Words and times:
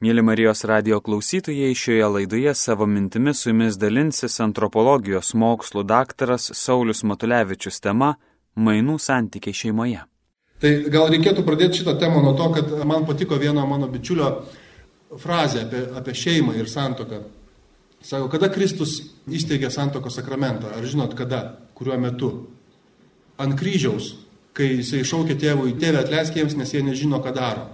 Mėly 0.00 0.22
Marijos 0.24 0.62
radio 0.64 0.96
klausytojai, 1.04 1.74
šioje 1.76 2.06
laidoje 2.08 2.54
savo 2.56 2.86
mintimis 2.88 3.42
su 3.42 3.50
jumis 3.50 3.74
dalinsis 3.76 4.38
antropologijos 4.40 5.34
mokslų 5.36 5.82
daktaras 5.84 6.46
Saulis 6.56 7.02
Matulevičius 7.04 7.82
tema 7.84 8.14
Mainų 8.56 8.94
santykiai 8.96 9.58
šeimoje. 9.58 9.98
Tai 10.64 10.70
gal 10.94 11.10
reikėtų 11.12 11.44
pradėti 11.44 11.82
šitą 11.82 11.98
temą 12.00 12.22
nuo 12.24 12.32
to, 12.38 12.46
kad 12.54 12.72
man 12.88 13.04
patiko 13.04 13.36
vieno 13.36 13.66
mano 13.68 13.90
bičiulio 13.92 14.30
frazė 15.20 15.66
apie, 15.66 15.82
apie 16.00 16.14
šeimą 16.16 16.54
ir 16.56 16.72
santoką. 16.72 17.18
Sako, 18.00 18.30
kada 18.32 18.48
Kristus 18.54 18.94
įsteigė 19.28 19.68
santokos 19.68 20.16
sakramentą? 20.16 20.70
Ar 20.78 20.88
žinot 20.88 21.12
kada? 21.18 21.42
Kuriuo 21.76 21.98
metu? 22.00 22.30
Ant 23.36 23.52
kryžiaus, 23.60 24.14
kai 24.56 24.78
jisai 24.78 25.04
šaukė 25.04 25.36
tėvui, 25.44 25.76
tėvė 25.76 26.06
atleisk 26.06 26.40
jiems, 26.40 26.56
nes 26.56 26.72
jie 26.72 26.80
nežino, 26.88 27.20
ką 27.20 27.36
daro. 27.36 27.68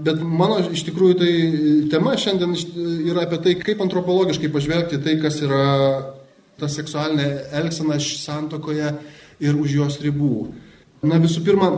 Bet 0.00 0.22
mano 0.24 0.56
iš 0.72 0.86
tikrųjų 0.88 1.16
tai 1.20 1.32
tema 1.92 2.14
šiandien 2.16 2.54
yra 3.10 3.26
apie 3.26 3.38
tai, 3.44 3.56
kaip 3.60 3.82
antropologiškai 3.84 4.48
pažvelgti 4.52 5.00
tai, 5.04 5.18
kas 5.20 5.42
yra 5.44 5.64
ta 6.60 6.68
seksualinė 6.70 7.28
elgsena 7.60 7.98
santokoje 8.00 8.92
ir 9.42 9.58
už 9.58 9.74
jos 9.76 9.98
ribų. 10.00 10.46
Na 11.04 11.18
visų 11.20 11.42
pirma, 11.44 11.68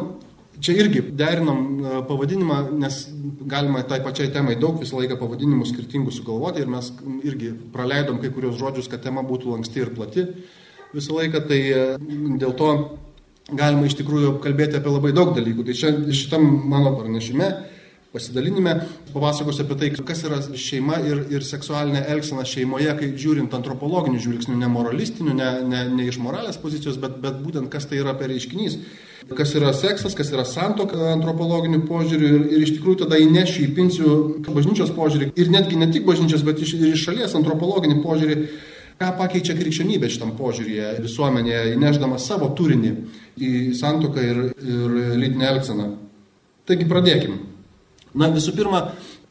čia 0.63 0.77
irgi 0.79 1.01
derinom 1.17 1.61
e, 1.65 1.95
pavadinimą, 2.07 2.59
nes 2.79 3.01
galima 3.51 3.83
tai 3.89 4.03
pačiai 4.05 4.31
temai 4.35 4.59
daug 4.61 4.79
visą 4.83 5.01
laiką 5.01 5.17
pavadinimų 5.21 5.67
skirtingų 5.71 6.13
sugalvoti 6.15 6.63
ir 6.63 6.71
mes 6.71 6.93
irgi 7.25 7.55
praleidom 7.73 8.21
kai 8.23 8.31
kurios 8.35 8.59
žodžius, 8.61 8.91
kad 8.93 9.03
tema 9.03 9.25
būtų 9.27 9.55
lanksti 9.55 9.83
ir 9.83 9.95
plati 9.97 10.27
visą 10.95 11.17
laiką, 11.17 11.41
tai 11.49 11.61
e, 11.73 11.87
dėl 12.43 12.55
to 12.59 12.71
galima 13.53 13.89
iš 13.89 13.97
tikrųjų 13.99 14.37
kalbėti 14.45 14.79
apie 14.79 14.93
labai 14.93 15.15
daug 15.17 15.35
dalykų. 15.37 15.67
Tai 15.67 15.79
čia 15.81 15.95
šitam 16.15 16.45
mano 16.71 16.95
pranešime 16.99 17.51
pasidalinime 18.15 18.75
papasakosiu 19.13 19.65
apie 19.65 19.77
tai, 19.81 19.89
kas 20.07 20.23
yra 20.27 20.39
šeima 20.41 21.01
ir, 21.03 21.25
ir 21.35 21.47
seksualinė 21.47 22.05
elgsena 22.15 22.45
šeimoje, 22.47 22.93
kai 23.01 23.09
žiūrint 23.19 23.55
antropologinių 23.59 24.21
žvilgsnių, 24.23 24.59
ne 24.61 24.69
moralistinių, 24.71 25.35
ne, 25.35 25.49
ne, 25.67 25.81
ne 25.97 26.07
iš 26.11 26.21
moralės 26.23 26.61
pozicijos, 26.63 27.01
bet, 27.03 27.17
bet 27.25 27.41
būtent 27.43 27.73
kas 27.73 27.89
tai 27.91 27.99
yra 28.03 28.15
per 28.19 28.31
reiškinys. 28.31 28.79
Kas 29.35 29.55
yra 29.57 29.73
seksas, 29.73 30.15
kas 30.15 30.31
yra 30.35 30.45
santoka 30.45 30.99
antropologinių 31.15 31.81
požiūrių 31.89 32.29
ir, 32.29 32.45
ir 32.55 32.67
iš 32.67 32.75
tikrųjų 32.77 33.01
tada 33.07 33.19
įnešiu, 33.23 33.65
įpinsiu 33.71 34.17
bažnyčios 34.47 34.93
požiūrį 34.95 35.31
ir 35.41 35.51
netgi 35.51 35.81
ne 35.81 35.89
tik 35.91 36.05
bažnyčios, 36.07 36.45
bet 36.45 36.61
iš, 36.61 36.75
ir 36.77 36.93
iš 36.93 37.07
šalies 37.09 37.35
antropologinį 37.41 38.03
požiūrį 38.05 38.37
ką 39.01 39.09
pakeičia 39.19 39.57
krikščionybė 39.59 40.11
šitam 40.13 40.37
požiūrėje 40.39 40.93
visuomenėje, 41.07 41.65
įneždama 41.75 42.21
savo 42.23 42.53
turinį 42.55 42.93
į 43.41 43.51
santoką 43.81 44.23
ir, 44.23 44.45
ir 44.61 44.95
lytinę 45.19 45.51
elgseną. 45.55 45.89
Taigi 46.69 46.87
pradėkime. 46.89 47.54
Na 48.15 48.31
visų 48.31 48.55
pirma, 48.55 48.81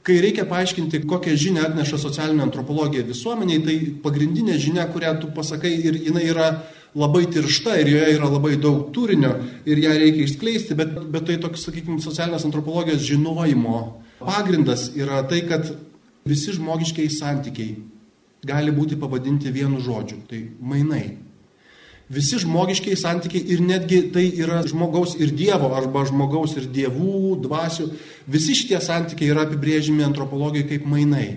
kai 0.04 0.20
reikia 0.24 0.46
paaiškinti, 0.50 1.04
kokią 1.08 1.36
žinią 1.40 1.66
atneša 1.70 2.00
socialinė 2.02 2.44
antropologija 2.48 3.06
visuomeniai, 3.08 3.64
tai 3.64 3.76
pagrindinė 4.04 4.58
žinia, 4.60 4.88
kurią 4.92 5.16
tu 5.22 5.32
pasakai 5.36 5.72
ir 5.88 6.00
jinai 6.10 6.26
yra 6.32 6.50
labai 6.96 7.26
tiršta 7.32 7.78
ir 7.82 7.90
joje 7.94 8.12
yra 8.18 8.30
labai 8.30 8.58
daug 8.62 8.92
turinio 8.94 9.32
ir 9.66 9.80
ją 9.82 9.96
reikia 9.98 10.28
išskleisti, 10.28 10.76
bet, 10.78 10.94
bet 11.14 11.26
tai 11.30 11.40
toks, 11.42 11.64
sakykime, 11.66 12.02
socialinės 12.04 12.46
antropologijos 12.50 13.06
žinojimo 13.08 13.80
pagrindas 14.22 14.92
yra 14.96 15.24
tai, 15.30 15.42
kad 15.50 15.72
visi 16.28 16.54
žmogiškiai 16.56 17.10
santykiai 17.12 17.78
gali 18.46 18.76
būti 18.76 19.00
pavadinti 19.00 19.52
vienu 19.52 19.80
žodžiu- 19.82 20.22
tai 20.30 20.50
mainai. 20.60 21.18
Visi 22.14 22.38
žmogiškiai 22.44 22.98
santykiai 23.00 23.48
ir 23.56 23.62
netgi 23.64 24.00
tai 24.14 24.28
yra 24.38 24.62
žmogaus 24.68 25.16
ir 25.18 25.32
Dievo 25.34 25.72
arba 25.74 26.04
žmogaus 26.06 26.54
ir 26.60 26.68
dievų, 26.70 27.40
dvasių, 27.42 27.88
visi 28.30 28.54
šitie 28.60 28.78
santykiai 28.84 29.32
yra 29.34 29.48
apibrėžimi 29.48 30.06
antropologijai 30.06 30.68
kaip 30.70 30.86
mainai. 30.90 31.30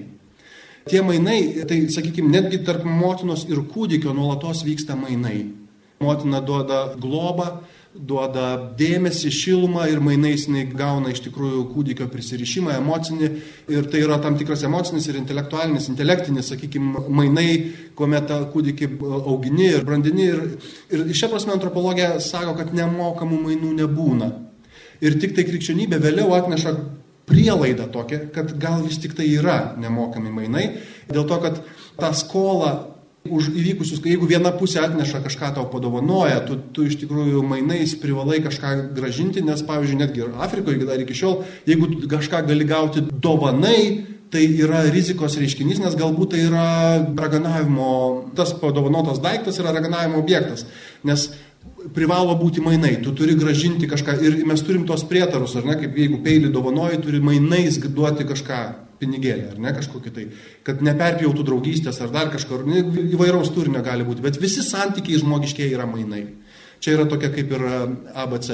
Tie 0.86 1.00
mainai, 1.02 1.64
tai 1.66 1.80
sakykime, 1.91 2.28
netgi 2.30 2.60
tarp 2.66 2.84
motinos 2.86 3.47
ir 3.48 3.64
kūdikio 3.72 4.12
nuolatos 4.14 4.62
vyksta 4.66 4.94
mainai. 4.98 5.66
Motina 6.00 6.42
duoda 6.44 6.90
globą, 7.00 7.62
duoda 7.96 8.50
dėmesį, 8.76 9.30
šilumą 9.32 9.86
ir 9.88 10.02
mainais 10.04 10.44
jinai 10.44 10.66
gauna 10.68 11.12
iš 11.14 11.22
tikrųjų 11.24 11.62
kūdikio 11.72 12.08
prisirišimą, 12.12 12.74
emocinį 12.82 13.30
ir 13.72 13.86
tai 13.92 14.02
yra 14.04 14.18
tam 14.20 14.36
tikras 14.36 14.66
emocinis 14.68 15.06
ir 15.08 15.16
intelektualinis, 15.16 15.88
intelektinis, 15.88 16.50
sakykime, 16.52 17.06
mainai, 17.08 17.48
kuomet 17.96 18.28
tą 18.28 18.42
kūdikį 18.52 18.90
augini 19.22 19.70
ir 19.70 19.86
brandini. 19.88 20.26
Ir, 20.28 20.42
ir 20.92 21.16
šią 21.16 21.30
prasme 21.32 21.54
antropologija 21.56 22.18
sako, 22.20 22.58
kad 22.60 22.74
nemokamų 22.76 23.40
mainų 23.46 23.72
nebūna. 23.80 24.30
Ir 25.04 25.16
tik 25.20 25.32
tai 25.36 25.46
krikščionybė 25.48 26.00
vėliau 26.02 26.34
atneša 26.36 26.74
prielaidą 27.26 27.88
tokią, 27.92 28.20
kad 28.34 28.52
gal 28.60 28.84
vis 28.84 29.00
tik 29.02 29.16
tai 29.16 29.30
yra 29.32 29.72
nemokami 29.80 30.32
mainai, 30.32 30.66
dėl 31.08 31.24
to, 31.28 31.40
kad 31.42 31.58
tą 31.96 32.12
skolą 32.16 32.74
už 33.31 33.50
įvykusius, 33.53 34.00
jeigu 34.04 34.28
viena 34.28 34.53
pusė 34.56 34.82
atneša 34.84 35.22
kažką 35.25 35.53
tau 35.56 35.66
padovanoja, 35.72 36.41
tu, 36.47 36.59
tu 36.72 36.87
iš 36.87 36.98
tikrųjų 37.03 37.42
mainais 37.47 37.94
privalai 38.00 38.41
kažką 38.44 38.75
gražinti, 38.97 39.44
nes 39.44 39.62
pavyzdžiui, 39.66 40.00
netgi 40.03 40.25
ir 40.25 40.37
Afrikoje 40.47 40.87
dar 40.88 41.00
iki 41.03 41.16
šiol, 41.16 41.41
jeigu 41.69 42.06
kažką 42.10 42.44
gali 42.48 42.69
gauti 42.69 43.04
dovanai, 43.10 43.81
tai 44.31 44.42
yra 44.59 44.82
rizikos 44.91 45.37
reiškinys, 45.38 45.81
nes 45.84 45.98
galbūt 45.98 46.34
tai 46.34 46.47
yra 46.48 46.69
raganavimo, 47.14 47.91
tas 48.37 48.54
padovanotas 48.59 49.20
daiktas 49.22 49.60
yra 49.62 49.75
raganavimo 49.76 50.19
objektas, 50.19 50.66
nes 51.06 51.28
privalo 51.94 52.34
būti 52.38 52.62
mainai, 52.64 52.97
tu 53.03 53.12
turi 53.14 53.37
gražinti 53.38 53.88
kažką 53.91 54.16
ir 54.25 54.41
mes 54.48 54.62
turim 54.66 54.87
tos 54.88 55.04
prietarus, 55.06 55.54
ar 55.58 55.69
ne, 55.69 55.76
kaip 55.78 55.94
jeigu 55.98 56.19
peilį 56.25 56.50
dovanoji, 56.54 57.03
turi 57.04 57.22
mainais 57.22 57.78
duoti 57.87 58.26
kažką 58.26 58.64
pinigėlį, 59.00 59.46
ar 59.52 59.60
ne 59.62 59.72
kažkokį 59.76 60.12
tai, 60.16 60.26
kad 60.66 60.82
neperpjautų 60.84 61.44
draugystės 61.46 62.00
ar 62.04 62.12
dar 62.14 62.32
kažkur, 62.32 62.64
įvairaus 63.06 63.52
turinio 63.54 63.84
gali 63.86 64.06
būti, 64.06 64.24
bet 64.24 64.40
visi 64.42 64.64
santykiai 64.64 65.22
žmogiškiai 65.22 65.72
yra 65.74 65.88
mainai. 65.90 66.26
Čia 66.80 66.98
yra 66.98 67.06
tokia 67.08 67.32
kaip 67.32 67.54
ir 67.56 67.64
ABC. 68.14 68.52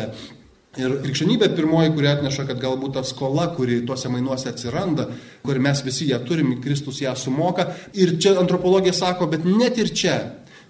Ir 0.80 0.94
krikščionybė 1.02 1.50
pirmoji, 1.52 1.90
kuri 1.92 2.08
atneša, 2.08 2.46
kad 2.48 2.60
galbūt 2.62 2.94
ta 2.96 3.02
skola, 3.04 3.50
kuri 3.52 3.82
tuose 3.84 4.08
mainuose 4.08 4.48
atsiranda, 4.48 5.10
kur 5.44 5.58
mes 5.60 5.82
visi 5.84 6.06
ją 6.08 6.22
turim, 6.24 6.54
Kristus 6.64 7.02
ją 7.02 7.12
sumoka. 7.18 7.66
Ir 7.92 8.14
čia 8.16 8.38
antropologija 8.40 8.94
sako, 8.96 9.28
bet 9.34 9.44
net 9.44 9.76
ir 9.82 9.92
čia, 9.92 10.16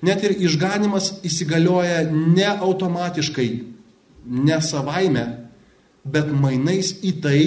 net 0.02 0.24
ir 0.26 0.34
išganimas 0.42 1.20
įsigalioja 1.22 2.08
ne 2.10 2.48
automatiškai, 2.50 3.48
ne 4.26 4.58
savaime, 4.58 5.26
bet 6.04 6.30
mainais 6.32 6.94
į 7.04 7.12
tai, 7.22 7.40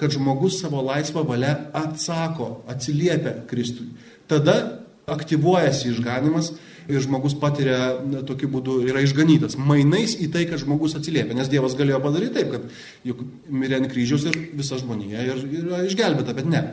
kad 0.00 0.12
žmogus 0.12 0.58
savo 0.60 0.82
laisvą 0.84 1.22
valią 1.26 1.54
atsako, 1.78 2.62
atsiliepia 2.70 3.42
Kristui. 3.48 3.92
Tada 4.28 4.82
aktyvuojasi 5.06 5.90
išganimas 5.92 6.52
ir 6.90 7.02
žmogus 7.02 7.34
patiria 7.38 7.94
tokiu 8.26 8.50
būdu, 8.50 8.80
yra 8.90 9.02
išganytas. 9.04 9.56
Mainais 9.58 10.16
į 10.18 10.28
tai, 10.34 10.44
kad 10.50 10.60
žmogus 10.62 10.96
atsiliepia. 10.98 11.36
Nes 11.38 11.50
Dievas 11.50 11.76
galėjo 11.78 12.00
padaryti 12.02 12.40
taip, 12.40 12.56
kad 12.56 13.06
juk 13.06 13.22
mirė 13.50 13.78
ant 13.80 13.90
kryžiaus 13.92 14.26
ir 14.30 14.38
visa 14.58 14.78
žmonija 14.80 15.26
ir, 15.28 15.44
yra 15.62 15.84
išgelbėta, 15.86 16.34
bet 16.38 16.50
ne. 16.50 16.64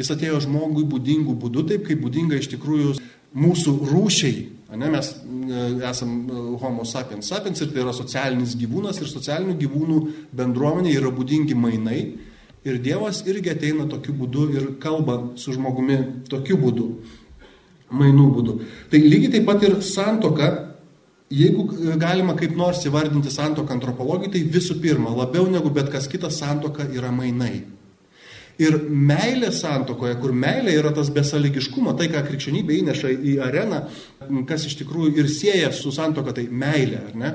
Jis 0.00 0.12
atėjo 0.14 0.40
žmogui 0.46 0.86
būdingų 0.88 1.36
būdų, 1.40 1.66
taip 1.68 1.86
kaip 1.88 2.00
būdinga 2.00 2.38
iš 2.40 2.48
tikrųjų 2.54 2.96
mūsų 3.36 3.76
rūšiai. 3.90 4.46
Ne, 4.72 4.88
mes 4.88 5.08
e, 5.12 5.62
esam 5.88 6.12
e, 6.24 6.42
homo 6.62 6.84
sapiens 6.88 7.28
sapiens 7.28 7.60
ir 7.60 7.72
tai 7.72 7.82
yra 7.84 7.92
socialinis 7.92 8.54
gyvūnas 8.56 9.02
ir 9.02 9.10
socialinių 9.10 9.56
gyvūnų 9.60 9.98
bendruomenė 10.32 10.94
yra 10.96 11.10
būdingi 11.12 11.56
mainai 11.58 12.02
Ir 12.62 12.78
Dievas 12.78 13.24
irgi 13.26 13.50
ateina 13.50 13.88
tokiu 13.90 14.14
būdu 14.14 14.44
ir 14.54 14.66
kalba 14.82 15.16
su 15.34 15.50
žmogumi 15.54 15.96
tokiu 16.30 16.60
būdu, 16.62 16.84
mainų 17.90 18.26
būdu. 18.36 18.52
Tai 18.90 19.00
lygiai 19.02 19.32
taip 19.32 19.48
pat 19.48 19.64
ir 19.66 19.74
santoka, 19.82 20.50
jeigu 21.26 21.66
galima 21.98 22.36
kaip 22.38 22.54
nors 22.54 22.84
įvardinti 22.86 23.34
santoką 23.34 23.74
antropologijai, 23.74 24.36
tai 24.36 24.44
visų 24.54 24.78
pirma, 24.84 25.10
labiau 25.10 25.48
negu 25.50 25.74
bet 25.74 25.90
kas 25.90 26.06
kitas 26.06 26.38
santoka 26.38 26.86
yra 26.86 27.10
mainai. 27.10 27.64
Ir 28.60 28.76
meilė 28.88 29.48
santokoje, 29.54 30.18
kur 30.20 30.34
meilė 30.36 30.74
yra 30.76 30.92
tas 30.94 31.08
besaligiškumo, 31.14 31.94
tai 31.96 32.10
ką 32.12 32.20
krikščionybė 32.26 32.76
įneša 32.82 33.12
į 33.32 33.38
areną, 33.46 33.80
kas 34.48 34.66
iš 34.68 34.76
tikrųjų 34.82 35.14
ir 35.22 35.30
sieja 35.32 35.72
su 35.72 35.92
santoka, 35.94 36.34
tai 36.36 36.44
meilė, 36.50 37.00
ar 37.08 37.16
ne? 37.18 37.32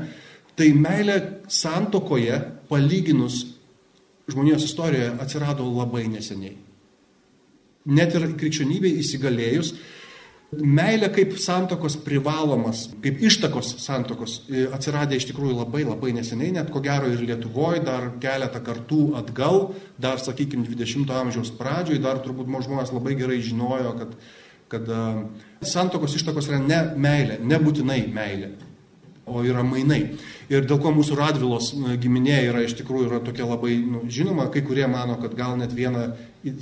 Tai 0.57 0.67
meilė 0.77 1.17
santokoje, 1.49 2.37
palyginus 2.69 3.43
žmonijos 4.27 4.65
istorijoje 4.67 5.13
atsirado 5.23 5.65
labai 5.71 6.05
neseniai. 6.11 6.55
Net 7.87 8.15
ir 8.17 8.25
krikščionybei 8.37 8.97
įsigalėjus, 9.01 9.73
meilė 10.55 11.09
kaip 11.11 11.33
santokos 11.43 11.97
privalomas, 12.05 12.85
kaip 13.03 13.19
ištakos 13.27 13.73
santokos 13.83 14.37
e, 14.47 14.63
atsiradė 14.73 15.19
iš 15.19 15.27
tikrųjų 15.31 15.57
labai 15.59 15.83
labai 15.83 16.13
neseniai, 16.15 16.53
net 16.55 16.71
ko 16.71 16.79
gero 16.83 17.09
ir 17.11 17.23
Lietuvoje, 17.27 17.83
dar 17.83 18.13
keletą 18.23 18.61
kartų 18.63 19.01
atgal, 19.19 19.73
dar, 19.99 20.21
sakykime, 20.23 20.67
20-ojo 20.69 21.19
amžiaus 21.19 21.51
pradžioje, 21.57 21.99
dar 22.03 22.21
turbūt 22.23 22.47
žmonės 22.47 22.95
labai 22.95 23.17
gerai 23.19 23.41
žinojo, 23.43 23.91
kad, 23.99 24.15
kad 24.71 24.87
e, 24.87 25.03
santokos 25.67 26.15
ištakos 26.15 26.47
yra 26.51 26.63
ne 26.63 26.81
meilė, 26.95 27.41
nebūtinai 27.43 28.01
meilė. 28.15 28.53
O 29.27 29.43
yra 29.43 29.63
mainai. 29.67 30.01
Ir 30.47 30.63
dėl 30.67 30.79
ko 30.81 30.93
mūsų 30.95 31.17
Radvilos 31.19 31.73
giminė 31.99 32.39
yra 32.47 32.63
iš 32.63 32.77
tikrųjų 32.79 33.09
yra 33.09 33.19
tokia 33.23 33.47
labai 33.49 33.75
nu, 33.83 34.05
žinoma, 34.11 34.47
kai 34.53 34.63
kurie 34.65 34.87
mano, 34.87 35.17
kad 35.21 35.35
gal 35.37 35.57
net 35.59 35.75
viena 35.75 36.13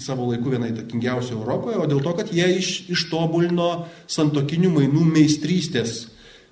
savo 0.02 0.32
laiku 0.32 0.56
viena 0.56 0.72
įtakingiausia 0.72 1.36
Europoje, 1.38 1.78
o 1.78 1.86
dėl 1.90 2.02
to, 2.02 2.16
kad 2.18 2.32
jie 2.34 2.48
iš, 2.58 2.72
ištobulino 2.96 3.86
santokinių 4.10 4.72
mainų 4.80 5.06
meistrystės 5.12 6.08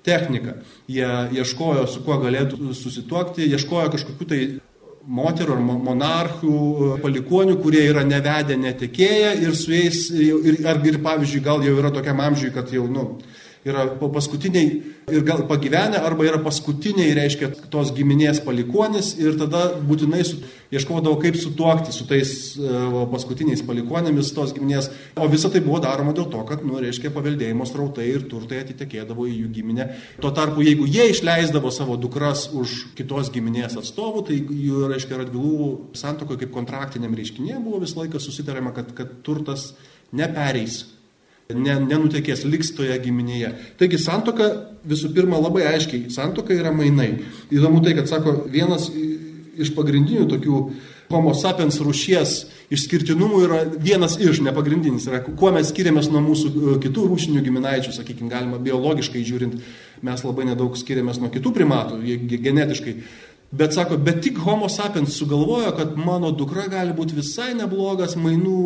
techniką. 0.06 0.60
Jie 0.90 1.08
ieškojo, 1.40 1.88
su 1.90 2.04
kuo 2.06 2.20
galėtų 2.22 2.74
susituokti, 2.76 3.48
ieškojo 3.56 3.90
kažkokiu 3.96 4.28
tai 4.30 4.40
moterų 5.04 5.56
ar 5.56 5.62
monarchų 5.84 6.58
palikonių, 7.02 7.58
kurie 7.60 7.82
yra 7.90 8.04
nevedę, 8.06 8.56
netekėję 8.60 9.34
ir 9.42 9.56
su 9.56 9.74
jais, 9.74 10.06
ir, 10.14 10.62
ar 10.68 10.80
ir 10.86 11.00
pavyzdžiui, 11.04 11.42
gal 11.44 11.64
jau 11.64 11.74
yra 11.80 11.92
tokiam 11.92 12.22
amžiui, 12.24 12.52
kad 12.54 12.72
jau, 12.72 12.86
nu, 12.88 13.18
yra 13.64 13.86
paskutiniai 14.00 14.82
ir 15.12 15.24
gal 15.24 15.44
pagyvenę, 15.48 16.00
arba 16.04 16.26
yra 16.28 16.40
paskutiniai, 16.44 17.14
reiškia, 17.16 17.50
tos 17.72 17.92
giminės 17.96 18.40
palikonis 18.44 19.14
ir 19.20 19.38
tada 19.40 19.66
būtinai 19.84 20.22
su, 20.24 20.38
ieškodavo, 20.74 21.16
kaip 21.22 21.36
sutuokti 21.38 21.92
su 21.94 22.06
tais 22.08 22.32
uh, 22.60 23.02
paskutiniais 23.12 23.62
palikonėmis 23.66 24.32
tos 24.36 24.54
giminės. 24.56 24.90
O 25.20 25.28
visa 25.32 25.50
tai 25.52 25.62
buvo 25.64 25.80
daroma 25.84 26.14
dėl 26.16 26.28
to, 26.32 26.42
kad, 26.48 26.64
nu, 26.66 26.76
reiškia, 26.82 27.12
paveldėjimo 27.14 27.66
strautai 27.68 28.08
ir 28.12 28.26
turtai 28.30 28.62
atitekėdavo 28.64 29.28
į 29.30 29.36
jų 29.42 29.52
giminę. 29.58 29.88
Tuo 30.22 30.32
tarpu, 30.36 30.64
jeigu 30.64 30.88
jie 30.90 31.08
išleisdavo 31.12 31.72
savo 31.74 31.98
dukras 32.00 32.48
už 32.52 32.76
kitos 32.98 33.32
giminės 33.34 33.78
atstovų, 33.80 34.26
tai 34.28 34.40
jų, 34.40 34.88
reiškia, 34.92 35.20
radvilų 35.22 35.70
santokoje 35.96 36.44
kaip 36.44 36.52
kontraktiniam 36.56 37.16
reiškinė 37.16 37.60
buvo 37.64 37.84
visą 37.84 38.02
laiką 38.02 38.20
susitariama, 38.22 38.74
kad, 38.76 38.92
kad 38.96 39.20
turtas 39.26 39.72
nepereis 40.14 40.82
ne, 41.52 41.76
nenutekės, 41.84 42.46
liks 42.48 42.72
toje 42.76 42.96
giminėje. 43.04 43.52
Taigi 43.80 44.00
santoka 44.00 44.50
visų 44.88 45.12
pirma 45.16 45.40
labai 45.42 45.66
aiškiai, 45.74 46.08
santoka 46.14 46.56
yra 46.56 46.72
mainai. 46.72 47.12
Įdomu 47.52 47.82
tai, 47.84 47.94
kad 47.98 48.08
sako, 48.10 48.44
vienas 48.52 48.90
iš 49.54 49.70
pagrindinių 49.76 50.26
tokių 50.30 50.60
homo 51.12 51.34
sapiens 51.36 51.76
rūšies 51.84 52.32
išskirtinumų 52.74 53.40
yra 53.44 53.58
vienas 53.68 54.16
iš, 54.18 54.40
nepagrindinis, 54.44 55.06
yra 55.10 55.20
kuo 55.24 55.52
mes 55.54 55.68
skiriamės 55.70 56.08
nuo 56.10 56.22
mūsų 56.24 56.50
e, 56.50 56.76
kitų 56.82 57.04
rūšinių 57.10 57.42
giminaičių, 57.44 57.92
sakykime, 57.94 58.30
galima 58.32 58.58
biologiškai 58.62 59.22
žiūrint, 59.26 59.58
mes 60.04 60.24
labai 60.24 60.48
nedaug 60.48 60.74
skiriamės 60.80 61.20
nuo 61.22 61.30
kitų 61.34 61.52
primatų, 61.54 62.00
genetiškai. 62.32 62.96
Bet 63.54 63.74
sako, 63.76 63.96
bet 64.02 64.18
tik 64.24 64.38
homo 64.42 64.66
sapiens 64.72 65.14
sugalvojo, 65.14 65.70
kad 65.76 65.92
mano 66.00 66.32
dukra 66.34 66.64
gali 66.70 66.94
būti 66.96 67.14
visai 67.14 67.52
neblogas 67.54 68.16
mainų 68.18 68.62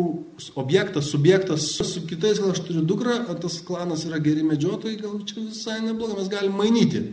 objektas, 0.57 1.11
subjektas. 1.13 1.67
Su 1.77 2.01
kitais, 2.09 2.39
gal 2.41 2.55
aš 2.55 2.63
turiu 2.65 2.81
dukrą, 2.89 3.19
tas 3.43 3.59
klanas 3.65 4.07
yra 4.07 4.17
geri 4.23 4.41
medžiotojai, 4.47 4.95
gal 5.03 5.19
čia 5.29 5.43
visai 5.43 5.77
neblogai, 5.83 6.17
mes 6.17 6.31
galim 6.31 6.57
mainyti. 6.57 7.03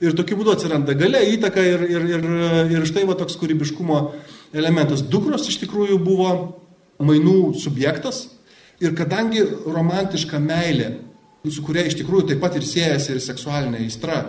Ir 0.00 0.16
tokiu 0.16 0.38
būdu 0.38 0.54
atsiranda 0.54 0.94
galia, 0.96 1.20
įtaka 1.34 1.66
ir, 1.66 1.84
ir, 1.90 2.08
ir, 2.14 2.26
ir 2.78 2.88
štai 2.88 3.04
va 3.08 3.18
toks 3.18 3.36
kūrybiškumo 3.40 4.00
elementas. 4.56 5.02
Dukros 5.04 5.50
iš 5.50 5.60
tikrųjų 5.66 5.98
buvo 6.00 6.32
mainų 7.02 7.58
subjektas 7.60 8.24
ir 8.80 8.94
kadangi 8.96 9.42
romantiška 9.66 10.40
meilė, 10.40 10.94
su 11.48 11.60
kuria 11.66 11.84
iš 11.88 11.98
tikrųjų 12.00 12.30
taip 12.30 12.40
pat 12.42 12.56
ir 12.56 12.64
siejasi 12.66 13.16
ir 13.16 13.24
seksualinė 13.24 13.82
aistra, 13.84 14.22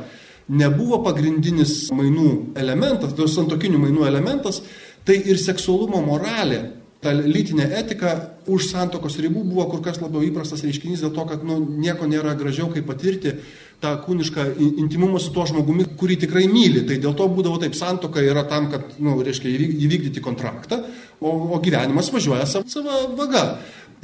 nebuvo 0.50 1.00
pagrindinis 1.06 1.88
mainų 1.96 2.30
elementas, 2.60 3.13
tai 3.16 3.30
santokinių 3.30 3.80
mainų 3.86 4.06
elementas, 4.10 4.63
tai 5.06 5.19
ir 5.30 5.40
seksualumo 5.42 6.01
moralė, 6.06 6.63
ta 7.00 7.13
lytinė 7.16 7.69
etika 7.80 8.16
už 8.50 8.72
santokos 8.74 9.16
ribų 9.24 9.46
buvo 9.48 9.69
kur 9.72 9.84
kas 9.86 10.01
labiau 10.01 10.25
įprastas 10.25 10.66
reiškinys 10.66 11.06
dėl 11.06 11.13
to, 11.16 11.25
kad 11.30 11.46
nu, 11.48 11.62
nieko 11.80 12.10
nėra 12.10 12.34
gražiau, 12.40 12.68
kaip 12.74 12.90
patirti 12.90 13.38
tą 13.80 13.94
kūnišką 14.04 14.46
intimumą 14.84 15.20
su 15.24 15.31
tuo 15.36 15.46
žmogumi, 15.48 15.86
kurį 16.00 16.20
tikrai 16.26 16.46
myli. 16.52 16.84
Tai 16.88 16.98
dėl 17.02 17.16
to 17.18 17.28
būdavo 17.31 17.60
taip, 17.62 17.78
santoka 17.80 18.24
yra 18.24 18.44
tam, 18.50 18.68
kad, 18.72 18.98
nu, 19.00 19.16
reiškia, 19.24 19.52
įvykdyti 19.88 20.24
kontraktą, 20.24 20.81
o, 21.20 21.31
o 21.56 21.60
gyvenimas 21.64 22.12
važiuoja 22.14 22.48
savo, 22.50 22.68
savo 22.72 23.02
vaga. 23.20 23.46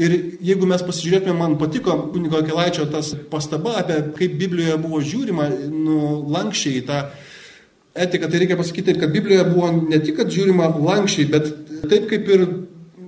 Ir 0.01 0.11
jeigu 0.43 0.67
mes 0.67 0.81
pasižiūrėtume, 0.83 1.35
man 1.39 1.53
patiko 1.59 1.95
kunigo 2.11 2.41
Kelaičio 2.43 2.89
tas 2.91 3.13
pastaba 3.31 3.77
apie 3.79 4.01
kaip 4.17 4.33
Biblijoje 4.41 4.75
buvo 4.83 4.99
žiūrima 4.99 5.47
nu, 5.71 5.99
lankščiai 6.35 6.81
tą 6.87 7.05
etiką, 7.95 8.27
tai 8.27 8.41
reikia 8.41 8.57
pasakyti, 8.59 8.97
kad 8.99 9.13
Biblijoje 9.15 9.45
buvo 9.53 9.69
ne 9.77 10.01
tik, 10.03 10.17
kad 10.19 10.31
žiūrima 10.35 10.67
lankščiai, 10.75 11.29
bet 11.31 11.47
taip 11.87 12.09
kaip 12.11 12.27
ir 12.35 12.43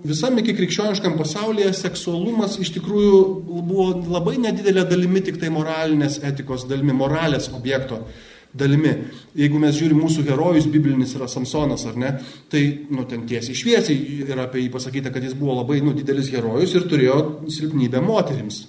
visam 0.07 0.37
iki 0.39 0.55
krikščioniškam 0.57 1.17
pasaulyje 1.19 1.73
seksualumas 1.77 2.57
iš 2.63 2.71
tikrųjų 2.77 3.19
buvo 3.67 3.89
labai 4.07 4.37
nedidelė 4.41 4.87
dalimi 4.89 5.21
tik 5.25 5.39
tai 5.41 5.51
moralinės 5.53 6.21
etikos 6.27 6.65
dalimi, 6.69 6.95
moralės 6.95 7.51
objekto 7.53 8.01
dalimi. 8.57 8.93
Jeigu 9.37 9.59
mes 9.61 9.75
žiūrim 9.77 9.99
mūsų 10.01 10.25
herojus, 10.29 10.69
biblinis 10.71 11.13
yra 11.17 11.27
Samsonas, 11.31 11.85
ar 11.89 11.99
ne, 11.99 12.13
tai, 12.51 12.63
nu, 12.93 13.05
ten 13.09 13.27
tiesiai 13.29 13.57
šviesiai 13.57 14.23
yra 14.25 14.47
apie 14.47 14.63
jį 14.63 14.71
pasakyta, 14.73 15.11
kad 15.13 15.25
jis 15.25 15.35
buvo 15.37 15.59
labai, 15.59 15.81
nu, 15.85 15.93
didelis 15.97 16.31
herojus 16.33 16.73
ir 16.77 16.87
turėjo 16.89 17.19
silpnybę 17.53 18.01
moterims. 18.05 18.65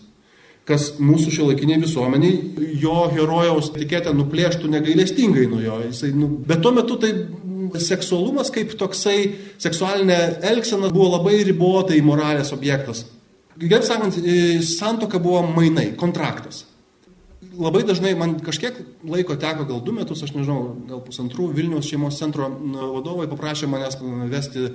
Kas 0.68 0.90
mūsų 1.00 1.30
šiuolaikiniai 1.32 1.80
visuomeniai 1.80 2.74
jo 2.82 3.06
herojaus 3.14 3.70
etiketę 3.72 4.12
nuplėštų 4.12 4.68
negailestingai 4.74 5.46
nuo 5.48 5.62
jo. 5.64 5.78
Jisai, 5.86 6.10
nu, 6.12 6.28
bet 6.44 6.60
tuo 6.64 6.74
metu 6.76 6.98
tai 7.00 7.14
seksualumas 7.82 8.52
kaip 8.54 8.72
toksai, 8.78 9.18
seksualinė 9.60 10.18
elgsena 10.52 10.92
buvo 10.94 11.14
labai 11.16 11.42
ribotai 11.48 12.00
moralės 12.04 12.54
objektas. 12.56 13.04
Gerai 13.58 13.86
sakant, 13.86 14.18
santoka 14.64 15.18
buvo 15.22 15.42
mainai, 15.50 15.90
kontraktas 15.98 16.64
labai 17.58 17.82
dažnai 17.86 18.14
man 18.18 18.36
kažkiek 18.44 18.78
laiko 19.06 19.36
teko, 19.38 19.66
gal 19.68 19.82
du 19.84 19.92
metus, 19.96 20.22
aš 20.22 20.32
nežinau, 20.36 20.76
gal 20.88 21.02
pusantrų, 21.04 21.50
Vilniaus 21.56 21.88
šeimos 21.90 22.18
centro 22.20 22.48
vadovai 22.48 23.28
paprašė 23.30 23.68
manęs 23.70 23.98
vesti 24.30 24.68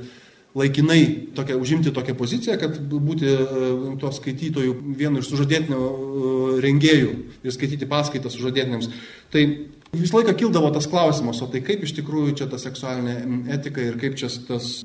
laikinai 0.54 1.34
tokia, 1.34 1.58
užimti 1.58 1.94
tokią 1.96 2.14
poziciją, 2.18 2.58
kad 2.62 2.76
būti 2.78 3.30
uh, 3.34 3.86
to 4.02 4.12
skaitytojų 4.14 4.76
vienu 5.00 5.24
iš 5.24 5.32
sužadėtinių 5.32 5.80
uh, 5.80 6.52
rengėjų 6.62 7.16
ir 7.42 7.56
skaityti 7.56 7.90
paskaitas 7.90 8.36
sužadėtiniams. 8.38 8.92
Tai 9.34 9.48
visą 9.94 10.20
laiką 10.20 10.34
kildavo 10.38 10.72
tas 10.74 10.88
klausimas, 10.90 11.42
o 11.44 11.48
tai 11.52 11.62
kaip 11.66 11.84
iš 11.86 11.94
tikrųjų 12.00 12.36
čia 12.40 12.50
ta 12.50 12.60
seksualinė 12.62 13.46
etika 13.56 13.84
ir 13.84 14.00
kaip 14.02 14.18
čia 14.20 14.32
tas 14.48 14.82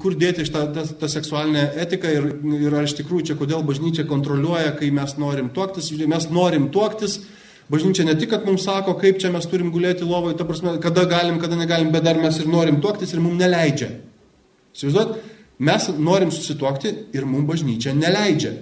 kur 0.00 0.14
dėti 0.16 0.46
šitą 0.46 0.64
tą, 0.72 0.84
tą 1.02 1.08
seksualinę 1.10 1.66
etiką 1.84 2.12
ir, 2.16 2.28
ir 2.62 2.76
ar 2.78 2.86
iš 2.86 2.94
tikrųjų 3.00 3.28
čia 3.28 3.36
kodėl 3.36 3.64
bažnyčia 3.66 4.06
kontroliuoja, 4.08 4.72
kai 4.78 4.88
mes 4.94 5.16
norim 5.20 5.50
tuoktis, 5.52 5.90
mes 6.08 6.28
norim 6.32 6.70
tuoktis, 6.72 7.18
bažnyčia 7.72 8.06
ne 8.08 8.16
tik, 8.16 8.30
kad 8.32 8.46
mums 8.48 8.64
sako, 8.64 8.96
kaip 9.00 9.20
čia 9.20 9.32
mes 9.34 9.46
turim 9.50 9.72
gulėti 9.74 10.08
lovoje, 10.08 10.38
ta 10.38 10.48
prasme, 10.48 10.78
kada 10.82 11.04
galim, 11.10 11.38
kada 11.42 11.58
negalim, 11.60 11.92
bet 11.92 12.06
dar 12.08 12.20
mes 12.20 12.40
ir 12.40 12.48
norim 12.48 12.80
tuoktis 12.84 13.12
ir 13.12 13.20
mums 13.24 13.40
neleidžia. 13.42 13.90
Įsivaizduot, 14.72 15.16
mes 15.68 15.88
norim 16.00 16.32
susituokti 16.32 16.94
ir 17.12 17.28
mums 17.28 17.48
bažnyčia 17.50 17.92
neleidžia. 17.96 18.56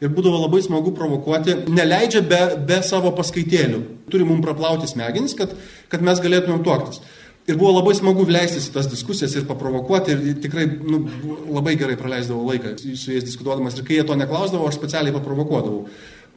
Ir 0.00 0.12
būdavo 0.16 0.38
labai 0.40 0.62
smagu 0.64 0.94
provokuoti, 0.96 1.58
neleidžia 1.68 2.22
be, 2.24 2.40
be 2.68 2.78
savo 2.86 3.12
paskaitėlių. 3.16 3.80
Turi 4.12 4.24
mums 4.24 4.44
praplauti 4.46 4.88
smegenis, 4.88 5.34
kad, 5.36 5.52
kad 5.92 6.04
mes 6.04 6.22
galėtumėm 6.24 6.62
tuoktis. 6.64 7.02
Ir 7.48 7.56
buvo 7.58 7.72
labai 7.78 7.92
smagu 7.96 8.24
leistis 8.28 8.68
į 8.68 8.74
tas 8.74 8.88
diskusijas 8.88 9.34
ir 9.36 9.46
paprovokuoti 9.48 10.12
ir 10.14 10.38
tikrai 10.44 10.66
nu, 10.70 11.02
labai 11.50 11.74
gerai 11.80 11.96
praleisdavau 11.98 12.46
laiką 12.48 12.76
su 12.78 13.14
jais 13.14 13.26
diskutuodamas 13.26 13.78
ir 13.78 13.86
kai 13.88 13.98
jie 13.98 14.06
to 14.06 14.16
neklausdavo, 14.16 14.68
aš 14.68 14.78
specialiai 14.78 15.14
paprovokuodavau. 15.16 15.86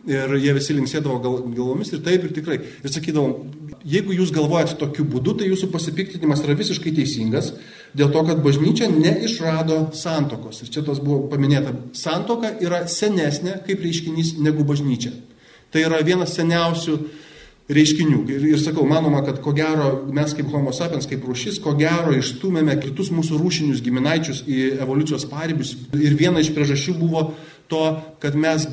Ir 0.04 0.34
jie 0.36 0.52
visi 0.52 0.74
linksėdavo 0.76 1.20
gal, 1.24 1.36
galvomis 1.56 1.94
ir 1.96 2.02
taip 2.04 2.26
ir 2.28 2.34
tikrai. 2.36 2.58
Ir 2.84 2.92
sakydavau, 2.92 3.46
jeigu 3.88 4.16
jūs 4.18 4.34
galvojate 4.36 4.76
tokiu 4.82 5.06
būdu, 5.08 5.38
tai 5.40 5.48
jūsų 5.48 5.70
pasipiktinimas 5.72 6.44
yra 6.44 6.58
visiškai 6.60 6.92
teisingas, 6.98 7.54
dėl 7.96 8.12
to, 8.12 8.24
kad 8.28 8.42
bažnyčia 8.44 8.90
neišrado 8.92 9.86
santokos. 9.96 10.60
Ir 10.66 10.74
čia 10.76 10.84
tos 10.84 11.00
buvo 11.04 11.30
paminėta, 11.32 11.72
santoka 11.96 12.52
yra 12.64 12.84
senesnė 12.92 13.62
kaip 13.68 13.84
reiškinys 13.86 14.36
negu 14.44 14.68
bažnyčia. 14.68 15.14
Tai 15.72 15.88
yra 15.88 16.04
vienas 16.06 16.36
seniausių 16.36 17.00
reiškinių. 17.74 18.20
Ir, 18.28 18.46
ir 18.54 18.60
sakau, 18.62 18.84
manoma, 18.88 19.22
kad 19.24 19.40
ko 19.44 19.54
gero 19.56 20.04
mes 20.12 20.36
kaip 20.36 20.52
homo 20.52 20.74
sapiens, 20.76 21.08
kaip 21.08 21.24
rūšis, 21.24 21.62
ko 21.64 21.76
gero 21.80 22.12
išstumėme 22.18 22.76
kitus 22.82 23.12
mūsų 23.16 23.40
rūšinius 23.40 23.82
giminaičius 23.86 24.44
į 24.44 24.60
evoliucijos 24.84 25.26
paribius. 25.32 25.78
Ir 25.96 26.18
viena 26.20 26.44
iš 26.44 26.52
priežasčių 26.56 26.98
buvo 27.00 27.30
to, 27.68 28.02
kad 28.20 28.36
mes 28.36 28.68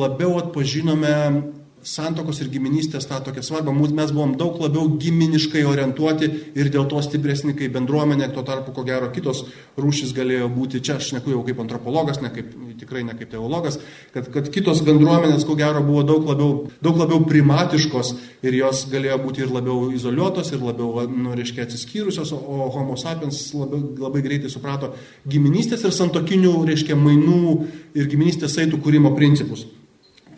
labiau 0.00 0.38
atpažinome 0.38 1.42
santokos 1.84 2.40
ir 2.40 2.48
giminystės 2.52 3.06
tą 3.08 3.20
tokią 3.24 3.42
svarbą. 3.44 3.74
Mes 3.74 4.12
buvom 4.14 4.34
daug 4.40 4.56
labiau 4.62 4.88
giminiškai 5.00 5.64
orientuoti 5.68 6.30
ir 6.56 6.70
dėl 6.72 6.88
to 6.88 7.00
stipresni 7.04 7.54
kaip 7.56 7.74
bendruomenė, 7.76 8.30
tuo 8.32 8.42
tarpu 8.46 8.72
ko 8.74 8.84
gero 8.86 9.10
kitos 9.12 9.44
rūšys 9.80 10.14
galėjo 10.16 10.48
būti, 10.54 10.80
čia 10.84 10.96
aš 10.96 11.12
neku 11.18 11.34
jau 11.34 11.42
kaip 11.46 11.60
antropologas, 11.60 12.22
ne 12.24 12.32
kaip, 12.32 12.54
tikrai 12.80 13.04
ne 13.04 13.16
kaip 13.18 13.30
teologas, 13.34 13.78
kad, 14.14 14.30
kad 14.32 14.48
kitos 14.54 14.80
bendruomenės 14.86 15.44
ko 15.44 15.58
gero 15.60 15.84
buvo 15.84 16.06
daug 16.08 16.26
labiau, 16.32 16.64
daug 16.84 16.98
labiau 17.02 17.20
primatiškos 17.28 18.14
ir 18.46 18.58
jos 18.62 18.86
galėjo 18.92 19.20
būti 19.26 19.44
ir 19.44 19.54
labiau 19.54 19.92
izoliuotos, 19.94 20.54
ir 20.56 20.64
labiau, 20.64 21.04
nu, 21.10 21.36
reiškia, 21.36 21.68
atsiskyrusios, 21.68 22.32
o 22.32 22.70
homo 22.74 22.96
sapiens 23.00 23.46
labai, 23.54 23.84
labai 24.08 24.24
greitai 24.24 24.52
suprato 24.52 24.94
giminystės 25.28 25.84
ir 25.84 25.94
santokinių, 25.96 26.56
reiškia, 26.72 26.96
mainų 26.98 27.56
ir 27.94 28.08
giminystės 28.10 28.56
saitų 28.56 28.80
kūrimo 28.80 29.12
principus. 29.18 29.68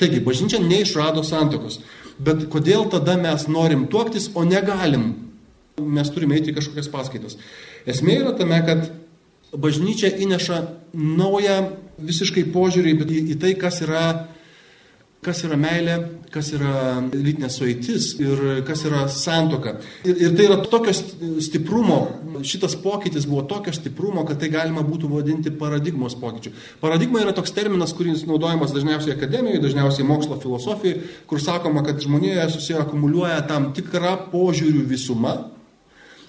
Taigi, 0.00 0.20
bažnyčia 0.24 0.60
neišrado 0.62 1.24
santokos. 1.24 1.80
Bet 2.18 2.46
kodėl 2.52 2.86
tada 2.92 3.16
mes 3.20 3.46
norim 3.48 3.86
tuoktis, 3.92 4.30
o 4.34 4.44
negalim? 4.44 5.12
Mes 5.76 6.10
turime 6.12 6.38
eiti 6.38 6.54
kažkokias 6.56 6.88
paskaitas. 6.92 7.36
Esmė 7.88 8.20
yra 8.22 8.32
tame, 8.36 8.60
kad 8.64 8.86
bažnyčia 9.56 10.10
įneša 10.24 10.62
naują 10.96 11.58
visiškai 12.00 12.46
požiūrį 12.52 12.96
į, 13.04 13.20
į 13.34 13.36
tai, 13.40 13.52
kas 13.60 13.82
yra 13.84 14.06
kas 15.26 15.42
yra 15.46 15.56
meilė, 15.58 15.96
kas 16.30 16.52
yra 16.54 17.00
lytinė 17.10 17.48
sueitis 17.50 18.12
ir 18.22 18.42
kas 18.66 18.84
yra 18.86 19.06
santoka. 19.12 19.76
Ir, 20.06 20.20
ir 20.28 20.36
tai 20.38 20.46
yra 20.46 20.58
tokio 20.70 20.94
stiprumo, 20.94 21.98
šitas 22.46 22.76
pokytis 22.82 23.26
buvo 23.28 23.42
tokio 23.50 23.74
stiprumo, 23.74 24.22
kad 24.28 24.38
tai 24.42 24.52
galima 24.54 24.84
būtų 24.86 25.10
vadinti 25.10 25.52
paradigmos 25.58 26.14
pokyčiu. 26.20 26.54
Paradigma 26.82 27.24
yra 27.24 27.34
toks 27.36 27.54
terminas, 27.56 27.94
kuris 27.96 28.26
naudojamas 28.28 28.74
dažniausiai 28.76 29.16
akademijoje, 29.16 29.64
dažniausiai 29.64 30.06
mokslo 30.06 30.38
filosofijoje, 30.42 31.02
kur 31.26 31.42
sakoma, 31.42 31.82
kad 31.86 32.00
žmonėje 32.02 32.48
susiakumuliuoja 32.54 33.42
tam 33.50 33.72
tikra 33.76 34.16
požiūrių 34.30 34.86
visuma 34.94 35.38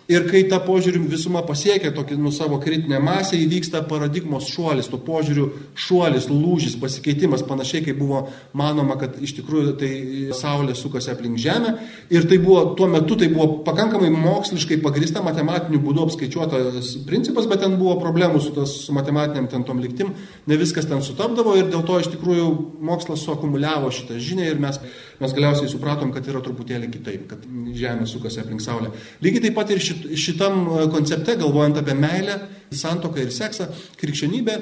Ir 0.07 0.23
kai 0.23 0.45
ta 0.47 0.61
požiūrių 0.63 1.01
visuma 1.11 1.41
pasiekia 1.43 1.89
tokį 1.91 2.15
nu 2.21 2.31
savo 2.31 2.61
kritinę 2.63 2.95
masę, 3.03 3.35
įvyksta 3.43 3.81
paradigmos 3.89 4.45
šuolis, 4.47 4.87
to 4.87 4.95
požiūrių 5.03 5.47
šuolis, 5.75 6.29
lūžis, 6.31 6.77
pasikeitimas, 6.79 7.43
panašiai 7.43 7.83
kaip 7.83 7.99
buvo 7.99 8.21
manoma, 8.55 8.95
kad 9.01 9.17
iš 9.19 9.33
tikrųjų 9.41 9.73
tai 9.81 9.89
Saulė 10.37 10.77
sukasi 10.79 11.11
aplink 11.11 11.41
Žemę. 11.43 11.73
Ir 12.15 12.27
tai 12.31 12.37
buvo, 12.39 12.61
tuo 12.79 12.87
metu 12.87 13.17
tai 13.19 13.27
buvo 13.33 13.59
pakankamai 13.67 14.07
moksliškai 14.13 14.77
pagrista 14.85 15.23
matematiniu 15.25 15.81
būdu 15.83 16.05
apskaičiuotas 16.05 16.93
principas, 17.09 17.49
bet 17.51 17.65
ten 17.65 17.75
buvo 17.75 17.97
problemų 17.99 18.39
su, 18.45 18.55
tas, 18.55 18.77
su 18.85 18.95
matematiniam 18.95 19.51
ten 19.51 19.67
tom 19.67 19.83
liktim, 19.83 20.15
ne 20.47 20.59
viskas 20.61 20.87
ten 20.87 21.03
sutapdavo 21.03 21.57
ir 21.59 21.67
dėl 21.67 21.83
to 21.83 21.99
iš 21.99 22.13
tikrųjų 22.15 22.47
mokslas 22.79 23.27
suakumuliavo 23.27 23.91
šitą 23.91 24.23
žinią 24.23 24.47
ir 24.53 24.63
mes, 24.63 24.79
mes 25.19 25.35
galiausiai 25.35 25.67
supratom, 25.67 26.15
kad 26.15 26.31
yra 26.31 26.39
truputėlį 26.47 26.93
kitaip, 26.95 27.27
kad 27.33 27.43
Žemė 27.77 28.07
sukasi 28.07 28.39
aplink 28.39 28.63
Saulę. 28.63 28.95
Lygiai 29.19 29.49
taip 29.49 29.59
pat 29.59 29.75
ir 29.75 29.83
šit, 29.97 30.17
šitam 30.17 30.65
e, 30.67 30.87
koncepte, 30.93 31.35
galvojant 31.39 31.81
apie 31.81 31.95
meilę, 31.97 32.39
santoką 32.71 33.23
ir 33.23 33.33
seksą, 33.33 33.69
krikščionybė 33.99 34.57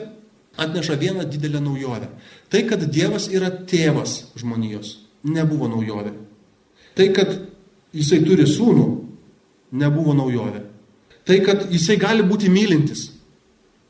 atneša 0.62 0.96
vieną 1.02 1.26
didelę 1.30 1.60
naujovę. 1.60 2.08
Tai, 2.50 2.64
kad 2.70 2.86
Dievas 2.88 3.28
yra 3.34 3.50
tėvas 3.68 4.32
žmonijos, 4.40 4.96
nebuvo 5.28 5.68
naujovė. 5.68 6.14
Tai, 6.96 7.10
kad 7.16 7.34
jisai 7.96 8.22
turi 8.24 8.48
sūnų, 8.48 8.86
nebuvo 9.76 10.16
naujovė. 10.16 10.64
Tai, 11.26 11.40
kad 11.44 11.66
jisai 11.74 11.98
gali 12.00 12.24
būti 12.24 12.52
mylintis, 12.54 13.10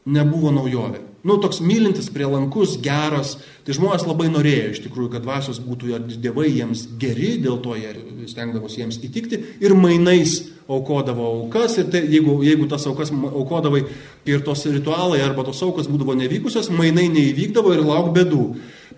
nebuvo 0.06 0.54
naujovė 0.56 1.04
nu, 1.25 1.38
toks 1.41 1.60
mylintis, 1.65 2.12
prielankus, 2.13 2.75
geras. 2.86 3.36
Tai 3.65 3.74
žmonės 3.74 4.05
labai 4.05 4.27
norėjo 4.29 4.75
iš 4.75 4.82
tikrųjų, 4.84 5.10
kad 5.15 5.24
dvasios 5.25 5.58
būtų 5.63 5.89
ir 5.89 6.03
dievai 6.22 6.51
jiems 6.51 6.86
geri, 7.01 7.32
dėl 7.41 7.58
to 7.65 7.74
jie 7.79 7.96
stengdavosi 8.29 8.84
jiems 8.84 9.00
įtikti 9.08 9.39
ir 9.65 9.74
mainais 9.74 10.38
aukodavo 10.70 11.25
aukas. 11.32 11.79
Ir 11.82 11.89
tai, 11.94 12.03
jeigu, 12.13 12.38
jeigu 12.46 12.70
tas 12.70 12.86
aukas 12.89 13.10
aukodavai 13.10 13.82
ir 14.29 14.46
tos 14.46 14.67
ritualai 14.70 15.24
arba 15.25 15.48
tos 15.48 15.63
aukas 15.65 15.89
būdavo 15.89 16.13
nevykusios, 16.20 16.70
mainai 16.70 17.08
neįvykdavo 17.13 17.74
ir 17.74 17.82
lauk 17.86 18.12
bėdų. 18.13 18.46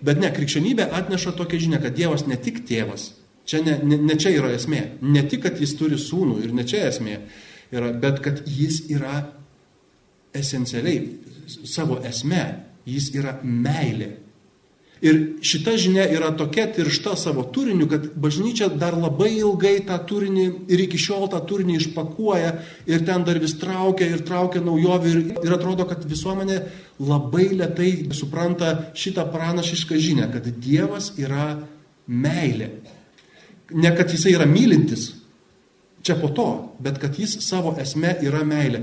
Bet 0.04 0.20
ne, 0.20 0.28
krikščionybė 0.34 0.90
atneša 1.00 1.32
tokią 1.38 1.62
žinią, 1.64 1.80
kad 1.82 1.96
Dievas 1.96 2.26
ne 2.28 2.36
tik 2.38 2.60
tėvas, 2.68 3.14
čia 3.48 3.64
ne, 3.64 3.80
ne, 3.82 3.96
ne 4.04 4.18
čia 4.20 4.30
yra 4.36 4.52
esmė, 4.54 4.84
ne 5.02 5.24
tik, 5.26 5.42
kad 5.48 5.58
jis 5.58 5.72
turi 5.80 5.98
sūnų 5.98 6.42
ir 6.44 6.52
ne 6.54 6.62
čia 6.68 6.84
esmė, 6.92 7.16
yra, 7.74 7.90
bet 7.96 8.20
kad 8.22 8.44
jis 8.46 8.84
yra 8.92 9.24
esencialiai 10.36 11.00
savo 11.48 12.00
esme, 12.06 12.44
jis 12.88 13.12
yra 13.16 13.38
meilė. 13.42 14.14
Ir 14.98 15.18
šita 15.46 15.76
žinia 15.78 16.08
yra 16.10 16.32
tokia 16.34 16.64
tiršta 16.74 17.12
savo 17.16 17.44
turiniu, 17.54 17.86
kad 17.90 18.08
bažnyčia 18.18 18.66
dar 18.74 18.96
labai 18.98 19.30
ilgai 19.36 19.76
tą 19.86 19.94
turinį 20.10 20.46
ir 20.66 20.80
iki 20.88 20.98
šiol 20.98 21.28
tą 21.30 21.38
turinį 21.46 21.76
išpakuoja 21.78 22.50
ir 22.90 23.04
ten 23.06 23.22
dar 23.26 23.38
vis 23.38 23.54
traukia 23.60 24.08
ir 24.10 24.24
traukia 24.26 24.62
naujovių 24.64 25.12
ir, 25.12 25.20
ir 25.46 25.54
atrodo, 25.54 25.86
kad 25.86 26.02
visuomenė 26.02 26.58
labai 26.98 27.46
lietai 27.60 27.92
supranta 28.10 28.72
šitą 28.98 29.28
pranašišką 29.30 30.00
žinią, 30.02 30.32
kad 30.34 30.50
Dievas 30.58 31.12
yra 31.20 31.52
meilė. 32.08 32.72
Ne 33.78 33.94
kad 33.94 34.10
jisai 34.10 34.34
yra 34.34 34.48
mylintis, 34.50 35.12
čia 36.02 36.18
po 36.18 36.32
to, 36.34 36.48
bet 36.82 36.98
kad 36.98 37.14
jis 37.20 37.38
savo 37.46 37.76
esme 37.78 38.16
yra 38.24 38.42
meilė. 38.42 38.82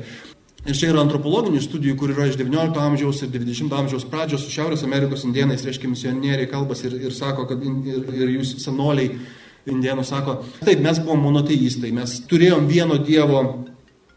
Ir 0.66 0.74
čia 0.74 0.88
yra 0.90 1.04
antropologinių 1.06 1.60
studijų, 1.62 1.94
kur 2.00 2.10
yra 2.10 2.26
iš 2.26 2.40
XIX 2.40 2.80
amžiaus 2.82 3.20
ir 3.22 3.30
XX 3.30 3.70
amžiaus 3.70 4.08
pradžios 4.10 4.48
su 4.48 4.54
Šiaurės 4.54 4.82
Amerikos 4.88 5.22
indienais, 5.28 5.62
reiškia 5.66 5.92
misionieriai 5.92 6.50
kalbas 6.50 6.82
ir, 6.88 6.96
ir 7.06 7.14
sako, 7.14 7.46
kad 7.52 7.62
ir, 7.62 8.02
ir 8.18 8.32
jūs 8.40 8.56
senoliai 8.64 9.12
indienų 9.70 10.06
sako, 10.06 10.40
taip, 10.64 10.82
mes 10.82 11.04
buvom 11.04 11.22
monoteistai, 11.28 11.94
mes 11.94 12.18
turėjom 12.32 12.66
vieno 12.70 12.98
Dievo 12.98 13.44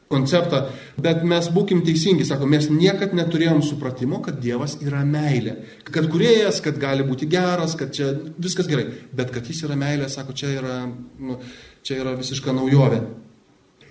konceptą, 0.08 0.64
bet 0.96 1.20
mes 1.28 1.50
būkim 1.52 1.82
teisingi, 1.84 2.24
sako, 2.24 2.48
mes 2.48 2.70
niekad 2.72 3.12
neturėjom 3.16 3.60
supratimo, 3.68 4.22
kad 4.24 4.40
Dievas 4.40 4.78
yra 4.80 5.04
meilė. 5.04 5.58
Kad 5.84 6.08
kuriejas, 6.08 6.62
kad 6.64 6.80
gali 6.80 7.04
būti 7.04 7.28
geras, 7.28 7.76
kad 7.76 7.92
čia 7.92 8.14
viskas 8.40 8.72
gerai, 8.72 8.88
bet 9.12 9.36
kad 9.36 9.44
jis 9.44 9.66
yra 9.68 9.76
meilė, 9.76 10.08
sako, 10.08 10.32
čia 10.32 10.56
yra, 10.62 10.78
nu, 10.88 11.42
čia 11.84 12.00
yra 12.00 12.16
visiška 12.16 12.56
naujovė. 12.56 13.02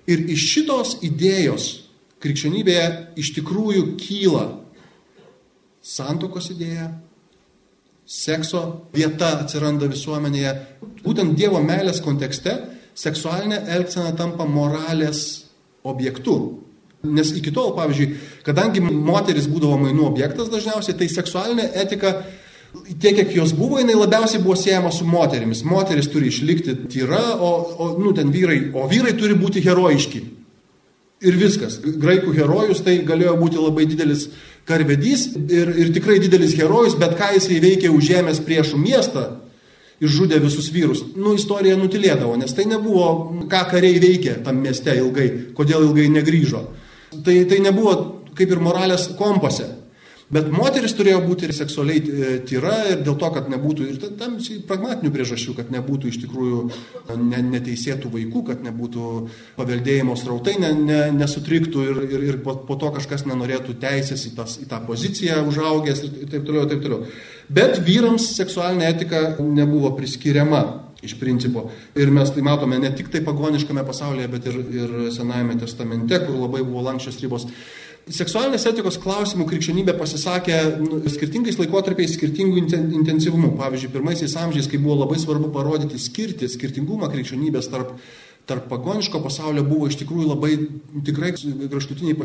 Ir 0.09 0.25
iš 0.33 0.53
šitos 0.55 0.97
idėjos 1.05 1.86
krikščionybėje 2.23 2.87
iš 3.19 3.33
tikrųjų 3.37 3.83
kyla 4.01 4.45
santokos 5.87 6.49
idėja, 6.51 6.89
sekso 8.07 8.63
vieta 8.95 9.33
atsiranda 9.41 9.89
visuomenėje. 9.91 10.53
Būtent 11.03 11.35
Dievo 11.37 11.61
meilės 11.63 12.01
kontekste 12.03 12.55
seksualinė 12.97 13.61
elgsena 13.75 14.13
tampa 14.17 14.47
moralės 14.47 15.49
objektu. 15.87 16.37
Nes 17.07 17.29
iki 17.37 17.53
tol, 17.53 17.73
pavyzdžiui, 17.77 18.07
kadangi 18.43 18.81
moteris 18.81 19.45
būdavo 19.51 19.77
mainų 19.83 20.07
objektas 20.07 20.49
dažniausiai, 20.51 20.95
tai 20.97 21.07
seksualinė 21.11 21.67
etika, 21.83 22.15
tiek 22.99 23.19
kiek 23.19 23.35
jos 23.37 23.53
buvo, 23.55 23.77
jinai 23.79 23.95
labiausiai 23.95 24.41
buvo 24.43 24.57
siejama 24.59 24.91
su 24.91 25.05
moterimis. 25.07 25.61
Moteris 25.67 26.09
turi 26.11 26.31
išlikti 26.31 26.73
tyra, 26.89 27.21
o, 27.37 27.51
o, 27.77 27.91
nu, 28.01 28.15
ten 28.17 28.33
vyrai, 28.33 28.59
o 28.73 28.87
vyrai 28.89 29.13
turi 29.19 29.37
būti 29.39 29.63
herojiški. 29.63 30.23
Ir 31.25 31.33
viskas. 31.33 31.79
Graikų 31.81 32.35
herojus 32.35 32.83
tai 32.85 32.99
galėjo 33.05 33.33
būti 33.39 33.57
labai 33.57 33.87
didelis 33.89 34.27
karvedys 34.69 35.31
ir, 35.33 35.71
ir 35.73 35.89
tikrai 35.95 36.19
didelis 36.21 36.53
herojus, 36.59 36.97
bet 36.99 37.15
ką 37.17 37.31
jisai 37.37 37.57
veikė 37.63 37.89
užėmęs 37.89 38.43
priešų 38.45 38.77
miestą, 38.77 39.23
išžudė 40.03 40.37
visus 40.43 40.69
vyrus. 40.73 41.01
Nu, 41.17 41.33
istorija 41.33 41.77
nutilėdavo, 41.79 42.35
nes 42.37 42.53
tai 42.53 42.67
nebuvo, 42.69 43.07
ką 43.49 43.63
kariai 43.71 43.97
veikė 44.03 44.37
tam 44.45 44.61
mieste 44.61 44.93
ilgai, 44.93 45.27
kodėl 45.57 45.87
ilgai 45.87 46.05
negryžo. 46.13 46.61
Tai, 47.25 47.37
tai 47.49 47.63
nebuvo 47.65 47.95
kaip 48.37 48.53
ir 48.53 48.61
moralės 48.61 49.09
kompase. 49.17 49.71
Bet 50.27 50.49
moteris 50.51 50.91
turėjo 50.91 51.21
būti 51.23 51.45
ir 51.47 51.53
seksualiai 51.55 51.99
e, 52.03 52.31
tyra 52.43 52.73
ir 52.91 53.03
dėl 53.05 53.15
to, 53.15 53.29
kad 53.31 53.45
nebūtų, 53.47 53.85
ir 53.87 53.99
tam 54.19 54.33
pragmatinių 54.67 55.11
priežasčių, 55.13 55.53
kad 55.55 55.69
nebūtų 55.71 56.09
iš 56.11 56.17
tikrųjų 56.25 56.57
ne, 57.21 57.39
neteisėtų 57.53 58.11
vaikų, 58.11 58.41
kad 58.49 58.65
nebūtų 58.65 59.11
paveldėjimo 59.55 60.17
srautai 60.19 60.57
ne, 60.59 60.73
ne, 60.81 60.99
nesutriktų 61.15 61.85
ir, 61.85 62.01
ir, 62.09 62.25
ir 62.33 62.39
po, 62.43 62.57
po 62.67 62.75
to 62.75 62.91
kažkas 62.97 63.23
nenorėtų 63.29 63.77
teisės 63.79 64.27
į, 64.27 64.33
tas, 64.41 64.57
į 64.59 64.67
tą 64.67 64.81
poziciją 64.89 65.45
užaugęs 65.47 66.03
ir, 66.03 66.19
ir 66.25 66.35
taip 66.35 66.43
toliau, 66.49 66.67
ir 66.67 66.75
taip 66.75 66.83
toliau. 66.83 67.07
Bet 67.47 67.79
vyrams 67.87 68.27
seksualinė 68.35 68.91
etika 68.97 69.23
nebuvo 69.39 69.95
priskiriama 69.95 70.65
iš 71.07 71.15
principo. 71.21 71.69
Ir 71.95 72.11
mes 72.11 72.35
tai 72.35 72.43
matome 72.43 72.79
ne 72.83 72.91
tik 72.91 73.13
tai 73.13 73.23
pagoniškame 73.23 73.83
pasaulyje, 73.87 74.27
bet 74.35 74.51
ir, 74.51 74.61
ir 74.75 74.95
Senajame 75.15 75.55
testamente, 75.61 76.19
kur 76.25 76.35
labai 76.35 76.65
buvo 76.67 76.83
lankščios 76.89 77.21
ribos. 77.23 77.47
Seksualinės 78.07 78.63
etikos 78.69 78.95
klausimų 79.03 79.45
krikščionybė 79.49 79.93
pasisakė 79.99 80.59
nu, 80.79 81.01
skirtingais 81.11 81.57
laikotarpiais 81.59 82.13
skirtingų 82.15 82.61
intensyvumų. 83.01 83.51
Pavyzdžiui, 83.59 83.91
pirmaisiais 83.91 84.35
amžiais, 84.39 84.69
kai 84.71 84.79
buvo 84.79 85.01
labai 85.01 85.19
svarbu 85.19 85.49
parodyti 85.51 85.99
skirti, 85.99 86.47
skirtingumą 86.51 87.09
krikščionybės 87.11 87.67
tarp, 87.73 87.91
tarp 88.47 88.69
pagoniško 88.71 89.19
pasaulio, 89.25 89.65
buvo 89.67 89.89
iš 89.91 89.99
tikrųjų 89.99 90.29
labai 90.29 90.53
tikrai 91.07 91.33
kraštutiniai 91.35 92.15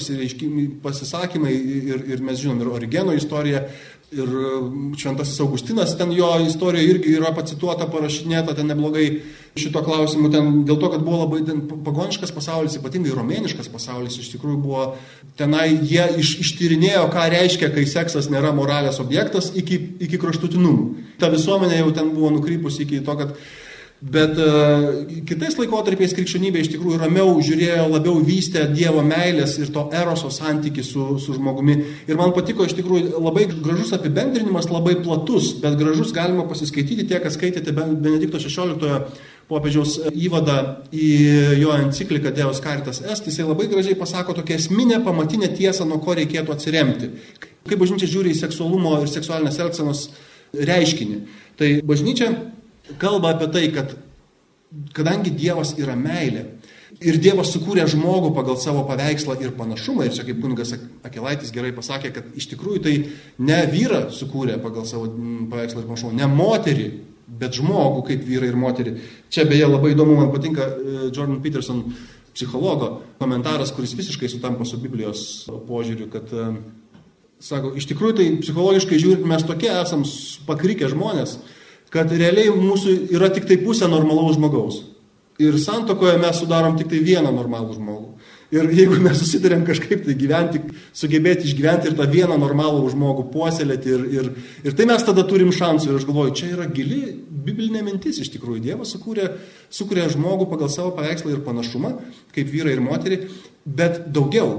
pasisakymai 0.85 1.57
ir, 1.57 2.07
ir 2.15 2.23
mes 2.23 2.39
žinom 2.45 2.63
ir 2.63 2.71
Origeno 2.77 3.19
istoriją, 3.19 3.67
Ir 4.13 4.29
Šventasis 5.01 5.41
Augustinas, 5.41 5.95
ten 5.97 6.11
jo 6.13 6.27
istorija 6.45 6.85
irgi 6.85 7.15
yra 7.17 7.31
pacituota, 7.33 7.87
parašinėta, 7.89 8.53
ten 8.59 8.69
neblogai 8.69 9.07
šito 9.59 9.83
klausimu, 9.85 10.31
ten 10.33 10.63
dėl 10.69 10.79
to, 10.81 10.89
kad 10.93 11.03
buvo 11.05 11.23
labai 11.25 11.43
ten, 11.45 11.65
pagoniškas 11.85 12.33
pasaulis, 12.33 12.79
ypatingai 12.79 13.13
romėniškas 13.17 13.69
pasaulis, 13.73 14.17
iš 14.21 14.31
tikrųjų 14.33 14.61
buvo, 14.63 14.85
tenai 15.41 15.67
jie 15.77 16.07
iš, 16.23 16.39
ištyrinėjo, 16.45 17.05
ką 17.13 17.27
reiškia, 17.35 17.73
kai 17.75 17.85
seksas 17.89 18.31
nėra 18.33 18.55
moralės 18.57 19.01
objektas 19.03 19.51
iki, 19.59 19.81
iki 20.09 20.21
kraštutinumų. 20.23 21.19
Ta 21.21 21.29
visuomenė 21.33 21.83
jau 21.83 21.93
ten 21.99 22.15
buvo 22.17 22.33
nukrypusi 22.39 22.87
iki 22.87 23.05
to, 23.05 23.19
kad 23.21 23.37
Bet 24.03 24.35
uh, 24.35 25.05
kitais 25.23 25.55
laikotarpiais 25.55 26.11
krikščionybė 26.17 26.65
iš 26.65 26.73
tikrųjų 26.73 26.97
ramiau 27.05 27.37
žiūrėjo, 27.39 27.85
labiau 27.87 28.17
vystė 28.27 28.65
Dievo 28.75 28.99
meilės 29.07 29.55
ir 29.63 29.71
to 29.71 29.85
eroso 29.95 30.27
santyki 30.35 30.83
su, 30.83 31.21
su 31.23 31.37
žmogumi. 31.37 31.77
Ir 32.11 32.19
man 32.19 32.35
patiko 32.35 32.67
iš 32.67 32.75
tikrųjų 32.81 33.21
labai 33.23 33.45
gražus 33.53 33.95
apibendrinimas, 33.95 34.67
labai 34.75 34.97
platus, 35.05 35.53
bet 35.63 35.79
gražus 35.79 36.11
galima 36.17 36.49
pasiskaityti 36.51 37.07
tie, 37.07 37.21
kas 37.23 37.39
skaitėte 37.39 37.71
Benedikto 37.79 38.43
XVI 38.43 38.75
popiežiaus 39.51 39.99
įvadą 40.13 40.59
į 40.95 41.09
jo 41.61 41.75
encikliką 41.77 42.33
Dievas 42.35 42.63
Karitas 42.65 43.03
Est, 43.03 43.27
jisai 43.29 43.47
labai 43.49 43.69
gražiai 43.71 43.99
pasako 43.99 44.37
tokią 44.39 44.59
esminę, 44.61 45.03
pamatinę 45.05 45.51
tiesą, 45.57 45.87
nuo 45.89 46.01
ko 46.03 46.17
reikėtų 46.19 46.55
atsiremti. 46.55 47.11
Kaip 47.69 47.83
bažnyčia 47.83 48.11
žiūri 48.11 48.33
į 48.33 48.41
seksualumo 48.41 48.97
ir 49.03 49.11
seksualinės 49.11 49.61
elgsenos 49.63 50.07
reiškinį. 50.53 51.21
Tai 51.59 51.69
bažnyčia 51.87 52.33
kalba 53.03 53.37
apie 53.37 53.51
tai, 53.53 53.69
kad 53.75 53.95
kadangi 54.97 55.33
Dievas 55.37 55.77
yra 55.81 55.97
meilė 55.99 56.47
ir 57.03 57.19
Dievas 57.23 57.53
sukūrė 57.55 57.85
žmogų 57.91 58.33
pagal 58.37 58.59
savo 58.61 58.85
paveikslą 58.89 59.39
ir 59.43 59.55
panašumą, 59.57 60.07
ir 60.07 60.17
čia 60.17 60.27
kaip 60.27 60.41
kunigas 60.43 60.75
Akelaitis 61.07 61.53
gerai 61.55 61.73
pasakė, 61.77 62.13
kad 62.15 62.37
iš 62.39 62.49
tikrųjų 62.53 62.83
tai 62.85 62.95
ne 63.43 63.59
vyrą 63.73 64.05
sukūrė 64.15 64.59
pagal 64.63 64.87
savo 64.89 65.09
mm, 65.11 65.49
paveikslą 65.53 65.83
ir 65.83 65.89
panašumą, 65.89 66.13
ne 66.21 66.29
moterį, 66.31 66.89
bet 67.27 67.57
žmogų 67.59 68.05
kaip 68.11 68.27
vyrą 68.27 68.51
ir 68.51 68.59
moterį. 68.59 68.93
Čia 69.33 69.47
beje 69.49 69.69
labai 69.69 69.95
įdomu, 69.95 70.17
man 70.19 70.33
patinka 70.35 70.67
e, 70.67 71.09
Jordan 71.11 71.41
Peterson 71.45 71.85
psichologo 72.33 73.03
komentaras, 73.21 73.73
kuris 73.75 73.95
visiškai 73.97 74.31
sutampa 74.33 74.67
su 74.69 74.81
Biblijos 74.81 75.25
požiūriu, 75.69 76.09
kad 76.13 76.33
e, 76.33 76.49
sako, 77.43 77.75
iš 77.79 77.89
tikrųjų 77.91 78.19
tai 78.19 78.29
psichologiškai 78.43 79.01
žiūrint 79.03 79.29
mes 79.29 79.45
tokie 79.49 79.71
esam 79.73 80.05
pakrikę 80.49 80.91
žmonės, 80.93 81.39
kad 81.93 82.13
realiai 82.13 82.53
mūsų 82.57 82.97
yra 83.13 83.29
tik 83.33 83.47
tai 83.49 83.61
pusė 83.63 83.91
normalaus 83.93 84.39
žmogaus. 84.39 84.81
Ir 85.43 85.57
santokoje 85.61 86.19
mes 86.21 86.39
sudarom 86.39 86.77
tik 86.79 86.91
tai 86.93 87.01
vieną 87.05 87.33
normalų 87.35 87.77
žmogų. 87.79 88.09
Ir 88.53 88.69
jeigu 88.69 88.99
mes 89.01 89.17
susidarėm 89.17 89.63
kažkaip 89.65 90.03
tai 90.05 90.13
gyventi, 90.19 90.61
sugebėti 90.97 91.47
išgyventi 91.49 91.89
ir 91.89 91.95
tą 91.97 92.05
vieną 92.13 92.37
normalų 92.37 92.91
žmogų 92.93 93.31
puoselėti, 93.33 93.95
ir, 93.95 94.03
ir, 94.13 94.29
ir 94.69 94.75
tai 94.77 94.85
mes 94.91 95.05
tada 95.07 95.25
turim 95.29 95.55
šansų. 95.57 95.89
Ir 95.89 96.01
aš 96.01 96.05
galvoju, 96.09 96.35
čia 96.37 96.51
yra 96.53 96.67
gili 96.69 97.01
biblinė 97.47 97.81
mintis 97.87 98.21
iš 98.21 98.29
tikrųjų. 98.35 98.61
Dievas 98.67 98.93
sukūrė, 98.93 99.31
sukūrė 99.73 100.05
žmogų 100.13 100.51
pagal 100.53 100.69
savo 100.73 100.93
paveikslą 100.99 101.33
ir 101.33 101.41
panašumą, 101.47 101.95
kaip 102.37 102.53
vyrai 102.53 102.77
ir 102.77 102.85
moterį, 102.85 103.19
bet 103.65 104.05
daugiau 104.13 104.53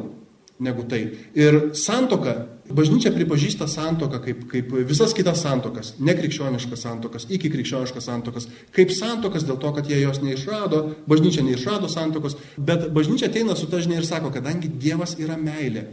negu 0.64 0.88
tai. 0.90 1.04
Ir 1.38 1.60
santoka 1.78 2.36
Bažnyčia 2.64 3.12
pripažįsta 3.12 3.68
santoką 3.68 4.22
kaip, 4.24 4.46
kaip 4.48 4.70
visas 4.88 5.12
kitas 5.16 5.42
santokas, 5.44 5.94
nekrikščioniškas 6.00 6.86
santokas, 6.86 7.26
iki 7.28 7.52
krikščioniškas 7.52 8.08
santokas, 8.08 8.48
kaip 8.72 8.94
santokas 8.96 9.44
dėl 9.44 9.60
to, 9.60 9.74
kad 9.76 9.90
jie 9.92 10.00
jos 10.00 10.22
neišrado, 10.24 10.80
bažnyčia 11.10 11.44
neišrado 11.44 11.92
santokos, 11.92 12.38
bet 12.56 12.88
bažnyčia 12.96 13.28
ateina 13.28 13.58
su 13.60 13.68
ta 13.68 13.84
žinia 13.84 14.00
ir 14.00 14.08
sako, 14.08 14.32
kadangi 14.32 14.72
Dievas 14.72 15.18
yra 15.20 15.36
meilė, 15.36 15.90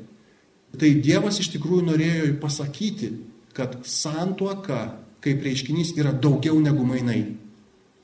tai 0.79 0.95
Dievas 1.03 1.43
iš 1.43 1.51
tikrųjų 1.57 1.89
norėjo 1.91 2.33
pasakyti, 2.39 3.11
kad 3.57 3.81
santuoka 3.83 4.85
kaip 5.25 5.43
reiškinys 5.45 5.97
yra 5.99 6.15
daugiau 6.15 6.61
negu 6.63 6.87
mainai. 6.87 7.25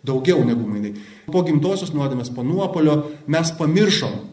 Daugiau 0.06 0.42
negu 0.46 0.66
mainai. 0.68 0.96
Po 1.30 1.42
gimtosios 1.46 1.94
nuodėmės, 1.94 2.34
po 2.34 2.42
nuopolio 2.46 2.98
mes 3.30 3.54
pamiršom 3.58 4.25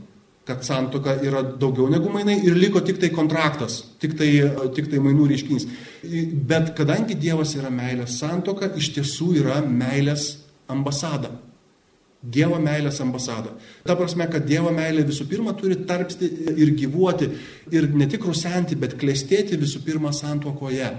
kad 0.48 0.64
santoka 0.66 1.16
yra 1.24 1.42
daugiau 1.44 1.88
negu 1.92 2.12
mainai 2.12 2.42
ir 2.44 2.58
liko 2.60 2.82
tik 2.84 3.00
tai 3.00 3.10
kontraktas, 3.16 3.80
tik 4.00 4.18
tai, 4.20 4.30
tik 4.76 4.90
tai 4.92 5.00
mainų 5.00 5.30
reiškinys. 5.32 5.68
Bet 6.50 6.74
kadangi 6.76 7.16
Dievas 7.16 7.56
yra 7.56 7.72
meilės 7.72 8.18
santoka, 8.20 8.68
iš 8.76 8.92
tiesų 8.98 9.30
yra 9.40 9.62
meilės 9.64 10.34
ambasada. 10.68 11.32
Dievo 12.24 12.56
meilės 12.64 13.02
ambasada. 13.04 13.52
Ta 13.84 13.98
prasme, 14.00 14.30
kad 14.32 14.46
Dievo 14.48 14.72
meilė 14.72 15.04
visų 15.08 15.26
pirma 15.28 15.52
turi 15.60 15.76
tarpsti 15.88 16.30
ir 16.56 16.72
gyvuoti, 16.80 17.28
ir 17.72 17.90
ne 17.92 18.08
tik 18.12 18.24
rusenti, 18.28 18.78
bet 18.80 18.96
klestėti 19.00 19.60
visų 19.60 19.82
pirma 19.84 20.14
santokoje. 20.16 20.92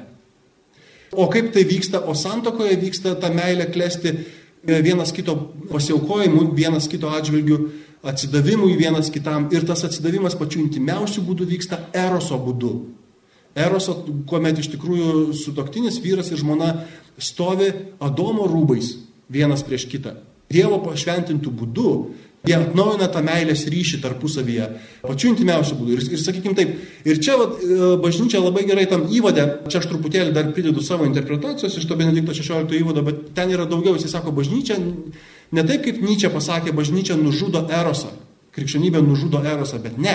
O 1.17 1.29
kaip 1.33 1.53
tai 1.55 1.65
vyksta? 1.69 2.03
O 2.09 2.17
santokoje 2.19 2.77
vyksta 2.81 3.15
ta 3.21 3.31
meilė 3.33 3.71
klesti 3.73 4.13
vienas 4.65 5.13
kito 5.17 5.37
pasiaukojimu, 5.71 6.51
vienas 6.57 6.89
kito 6.93 7.09
atžvilgiu 7.13 7.61
atsidavimui 8.04 8.76
vienas 8.78 9.11
kitam 9.12 9.49
ir 9.54 9.66
tas 9.66 9.84
atsidavimas 9.87 10.37
pačiu 10.38 10.62
intimiausiu 10.62 11.25
būdu 11.26 11.46
vyksta 11.49 11.80
eroso 11.94 12.38
būdu. 12.40 12.75
Eroso, 13.54 14.00
kuomet 14.26 14.58
iš 14.58 14.73
tikrųjų 14.73 15.32
sutoktinis 15.38 16.00
vyras 16.02 16.32
ir 16.32 16.40
žmona 16.42 16.73
stovi 17.18 17.70
Adomo 18.02 18.49
rūbais 18.50 18.97
vienas 19.30 19.62
prieš 19.67 19.86
kitą. 19.90 20.17
Dievo 20.50 20.80
pašventintų 20.82 21.52
būdu 21.54 21.90
jie 22.45 22.56
atnaujina 22.58 23.08
tą 23.12 23.23
meilės 23.25 23.64
ryšį 23.73 24.00
tarpusavyje, 24.02 24.67
pačiu 25.04 25.30
intimiausiu 25.32 25.78
būdu. 25.78 25.97
Ir, 25.97 26.02
ir 26.12 26.21
sakykim 26.21 26.56
taip, 26.56 26.75
ir 27.08 27.21
čia 27.25 27.38
vat, 27.40 27.56
e, 27.64 27.95
bažnyčia 28.02 28.43
labai 28.43 28.67
gerai 28.69 28.84
tam 28.90 29.06
įvadė, 29.08 29.47
čia 29.73 29.80
aš 29.80 29.88
truputėlį 29.88 30.34
dar 30.36 30.50
pridedu 30.52 30.84
savo 30.84 31.08
interpretacijos 31.08 31.78
iš 31.80 31.88
to 31.88 31.97
Benedikto 31.97 32.36
16 32.36 32.76
įvado, 32.80 33.04
bet 33.06 33.30
ten 33.36 33.54
yra 33.54 33.64
daugiau, 33.71 33.97
jis 33.97 34.12
sako, 34.12 34.34
bažnyčia 34.36 34.76
Ne 35.54 35.62
taip 35.67 35.84
kaip 35.86 36.00
Nyčia 36.02 36.30
pasakė, 36.34 36.73
bažnyčia 36.75 37.17
nužudo 37.21 37.64
erosą. 37.71 38.10
Krikščionybė 38.54 39.02
nužudo 39.02 39.43
erosą, 39.43 39.78
bet 39.82 39.99
ne. 39.99 40.14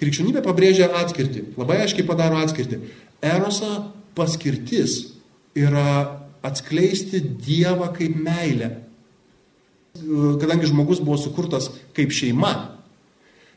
Krikščionybė 0.00 0.42
pabrėžia 0.44 0.90
atskirti, 1.00 1.44
labai 1.56 1.80
aiškiai 1.84 2.06
padaro 2.06 2.38
atskirti. 2.42 2.80
Eroso 3.24 3.70
paskirtis 4.18 4.98
yra 5.56 6.22
atskleisti 6.46 7.20
Dievą 7.20 7.88
kaip 7.96 8.18
meilę. 8.20 8.70
Kadangi 9.96 10.68
žmogus 10.68 11.00
buvo 11.00 11.16
sukurtas 11.18 11.70
kaip 11.96 12.12
šeima, 12.12 12.52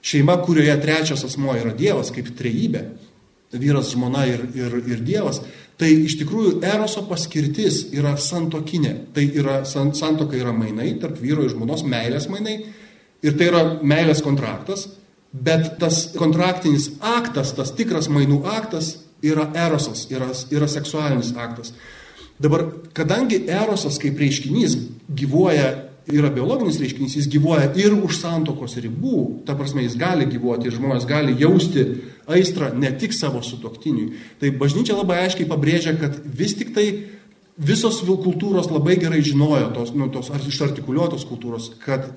šeima, 0.01 0.37
kurioje 0.45 0.77
trečias 0.81 1.25
asmo 1.27 1.53
yra 1.59 1.73
Dievas, 1.75 2.13
kaip 2.15 2.31
trejybė, 2.39 2.85
vyras, 3.59 3.91
žmona 3.91 4.23
ir, 4.29 4.45
ir, 4.55 4.77
ir 4.87 5.03
Dievas, 5.03 5.41
tai 5.79 5.89
iš 6.05 6.17
tikrųjų 6.19 6.57
eroso 6.67 7.05
paskirtis 7.07 7.85
yra 7.95 8.15
santokinė. 8.19 8.93
Tai 9.15 9.23
yra, 9.39 9.61
santoka 9.65 10.37
yra 10.37 10.51
mainai 10.55 10.91
tarp 10.99 11.19
vyro 11.21 11.45
ir 11.45 11.53
žmonos, 11.53 11.85
meilės 11.87 12.27
mainai. 12.31 12.57
Ir 13.23 13.35
tai 13.39 13.49
yra 13.49 13.63
meilės 13.83 14.21
kontraktas, 14.23 14.87
bet 15.31 15.77
tas 15.79 16.09
kontraktinis 16.19 16.89
aktas, 16.99 17.53
tas 17.55 17.71
tikras 17.75 18.07
mainų 18.11 18.41
aktas 18.47 18.97
yra 19.23 19.49
erosas, 19.55 20.05
yra, 20.11 20.29
yra 20.51 20.67
seksualinis 20.71 21.33
aktas. 21.35 21.73
Dabar, 22.39 22.63
kadangi 22.95 23.41
erosas 23.51 23.99
kaip 23.99 24.19
reiškinys 24.19 24.77
gyvuoja 25.11 25.88
yra 26.13 26.31
biologinis 26.33 26.79
reiškinys, 26.81 27.15
jis 27.19 27.27
gyvuoja 27.29 27.69
ir 27.77 27.93
už 27.93 28.17
santokos 28.21 28.77
ribų, 28.81 29.45
ta 29.45 29.55
prasme 29.57 29.83
jis 29.85 29.97
gali 29.99 30.27
gyvuoti 30.29 30.69
ir 30.69 30.75
žmonės 30.77 31.05
gali 31.09 31.35
jausti 31.39 31.85
aistrą 32.29 32.71
ne 32.77 32.91
tik 32.97 33.13
savo 33.15 33.41
sutoktiniui. 33.45 34.11
Tai 34.41 34.51
bažnyčia 34.61 34.97
labai 34.97 35.23
aiškiai 35.25 35.49
pabrėžia, 35.49 35.95
kad 35.99 36.17
vis 36.25 36.55
tik 36.57 36.73
tai 36.75 36.87
visos 37.59 38.01
kultūros 38.05 38.71
labai 38.71 38.97
gerai 39.01 39.21
žinojo, 39.25 39.69
tos, 39.75 39.93
nu, 39.93 40.09
tos 40.13 40.31
ar 40.33 40.41
išartikuliuotos 40.45 41.27
kultūros, 41.29 41.73
kad 41.83 42.09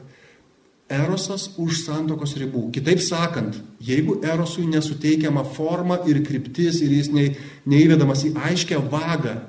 erosas 0.92 1.48
už 1.60 1.82
santokos 1.86 2.36
ribų. 2.40 2.68
Kitaip 2.74 3.00
sakant, 3.02 3.56
jeigu 3.82 4.20
erosui 4.24 4.66
nesuteikiama 4.70 5.44
forma 5.56 6.00
ir 6.08 6.22
kryptis 6.26 6.82
ir 6.84 6.92
jis 6.98 7.10
ne, 7.14 7.30
neįvedamas 7.68 8.26
į 8.28 8.34
aiškę 8.50 8.80
vagą, 8.92 9.40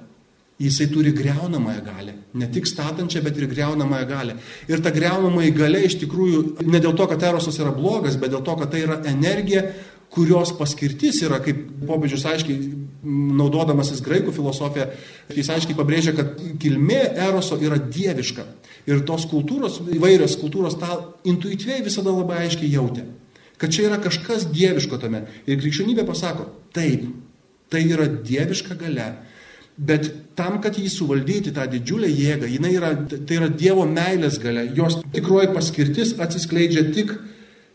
jisai 0.59 0.87
turi 0.87 1.13
greunamąją 1.13 1.81
galę. 1.85 2.13
Ne 2.33 2.47
tik 2.47 2.67
statančią, 2.67 3.21
bet 3.21 3.37
ir 3.37 3.47
greunamąją 3.47 4.07
galę. 4.07 4.35
Ir 4.69 4.81
ta 4.81 4.91
greunamąją 4.91 5.53
galė 5.53 5.85
iš 5.87 5.97
tikrųjų 6.03 6.43
ne 6.67 6.79
dėl 6.79 6.93
to, 6.97 7.07
kad 7.07 7.23
erosas 7.23 7.57
yra 7.59 7.73
blogas, 7.73 8.17
bet 8.17 8.31
dėl 8.33 8.43
to, 8.45 8.55
kad 8.59 8.71
tai 8.71 8.83
yra 8.85 8.99
energija, 9.09 9.65
kurios 10.13 10.53
paskirtis 10.53 11.23
yra, 11.25 11.39
kaip 11.41 11.57
popiežius 11.87 12.25
aiškiai 12.29 12.59
naudodamasis 13.03 14.01
graikų 14.05 14.33
filosofiją, 14.35 14.85
jis 15.33 15.49
aiškiai 15.55 15.77
pabrėžia, 15.77 16.13
kad 16.15 16.37
kilmė 16.61 17.01
eroso 17.25 17.57
yra 17.61 17.79
dieviška. 17.81 18.45
Ir 18.87 19.01
tos 19.07 19.25
kultūros, 19.31 19.79
įvairios 19.95 20.37
kultūros 20.41 20.77
tą 20.77 20.99
intuityviai 21.27 21.83
visada 21.85 22.13
labai 22.13 22.43
aiškiai 22.45 22.71
jautė. 22.71 23.07
Kad 23.57 23.73
čia 23.73 23.87
yra 23.87 23.97
kažkas 24.03 24.45
dieviško 24.51 24.99
tame. 25.01 25.23
Ir 25.47 25.59
krikščionybė 25.61 26.05
pasako, 26.05 26.49
taip, 26.75 27.05
tai 27.71 27.85
yra 27.87 28.05
dieviška 28.05 28.77
gale 28.77 29.07
Bet 29.77 30.09
tam, 30.37 30.59
kad 30.61 30.77
jį 30.77 30.89
suvaldyti, 30.91 31.53
tą 31.53 31.65
didžiulę 31.69 32.09
jėgą, 32.09 32.49
yra, 32.69 32.91
tai 33.13 33.39
yra 33.39 33.49
Dievo 33.49 33.85
meilės 33.89 34.37
gale. 34.41 34.67
Jos 34.77 34.99
tikroji 35.13 35.49
paskirtis 35.55 36.13
atsiskleidžia 36.21 36.85
tik 36.93 37.15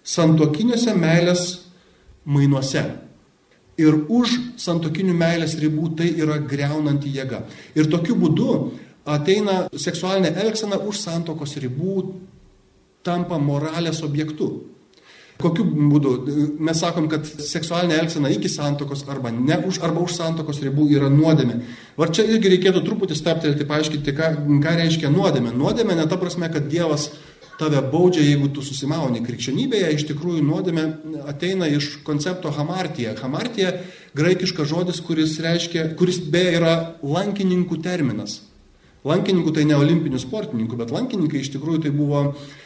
santokinėse 0.07 0.95
meilės 0.95 1.45
mainuose. 2.25 2.85
Ir 3.79 3.95
už 4.11 4.35
santokinių 4.59 5.15
meilės 5.15 5.55
ribų 5.59 5.93
tai 5.99 6.09
yra 6.19 6.39
greunanti 6.43 7.11
jėga. 7.15 7.45
Ir 7.79 7.91
tokiu 7.91 8.17
būdu 8.19 8.49
ateina 9.09 9.67
seksualinė 9.71 10.35
elgsena 10.43 10.81
už 10.83 10.99
santokos 11.03 11.55
ribų, 11.63 12.03
tampa 13.07 13.39
moralės 13.39 14.03
objektu. 14.07 14.51
Kokiu 15.39 15.63
būdu? 15.63 16.13
Mes 16.67 16.81
sakom, 16.83 17.07
kad 17.11 17.27
seksualinė 17.27 18.01
elgsena 18.01 18.31
iki 18.35 18.51
santokos 18.51 19.05
arba, 19.07 19.31
ne 19.31 19.55
už, 19.69 19.79
arba 19.87 20.03
už 20.03 20.17
santokos 20.17 20.59
ribų 20.65 20.89
yra 20.97 21.11
nuodėmė. 21.13 21.61
Ar 21.99 22.11
čia 22.11 22.25
irgi 22.27 22.51
reikėtų 22.57 22.83
truputį 22.87 23.19
staptelti, 23.19 23.67
paaiškinti, 23.69 24.15
ką, 24.19 24.33
ką 24.65 24.73
reiškia 24.81 25.13
nuodėmė. 25.15 25.55
Nuodėmė 25.55 25.95
ne 26.01 26.09
ta 26.11 26.19
prasme, 26.19 26.51
kad 26.51 26.67
Dievas 26.73 27.13
tave 27.59 27.79
baudžia, 27.93 28.25
jeigu 28.27 28.51
tu 28.55 28.67
susimauni. 28.67 29.23
Krikščionybėje 29.27 29.95
iš 29.95 30.09
tikrųjų 30.11 30.43
nuodėmė 30.47 30.85
ateina 31.31 31.71
iš 31.71 32.01
koncepto 32.07 32.51
hamartija. 32.55 33.15
Hamartija 33.23 33.77
graikiškas 34.19 34.71
žodis, 34.71 34.99
kuris, 35.07 35.39
reiškia, 35.43 35.93
kuris 35.99 36.19
beje 36.19 36.59
yra 36.59 36.75
lankininkų 37.03 37.79
terminas. 37.87 38.41
Lankininkų 39.07 39.53
tai 39.55 39.63
ne 39.69 39.77
olimpinių 39.79 40.19
sportininkų, 40.19 40.77
bet 40.81 40.91
lankininkai 40.91 41.39
iš 41.39 41.53
tikrųjų 41.55 41.85
tai 41.85 41.93
buvo 41.95 42.23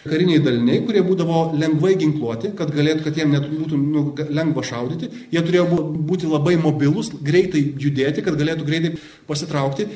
kariniai 0.07 0.41
daliniai, 0.41 0.81
kurie 0.87 1.03
būdavo 1.05 1.43
lengvai 1.61 1.93
ginkluoti, 2.01 2.55
kad 2.57 2.73
galėtų, 2.73 3.05
kad 3.05 3.21
jiem 3.21 3.35
net 3.35 3.51
būtų 3.51 3.77
nu, 3.77 4.05
lengva 4.33 4.65
šaudyti. 4.65 5.11
Jie 5.35 5.43
turėjo 5.45 5.67
būti 6.09 6.31
labai 6.31 6.57
mobilus, 6.61 7.13
greitai 7.13 7.61
judėti, 7.77 8.25
kad 8.25 8.41
galėtų 8.41 8.65
greitai 8.69 8.95
pasitraukti. 9.29 9.91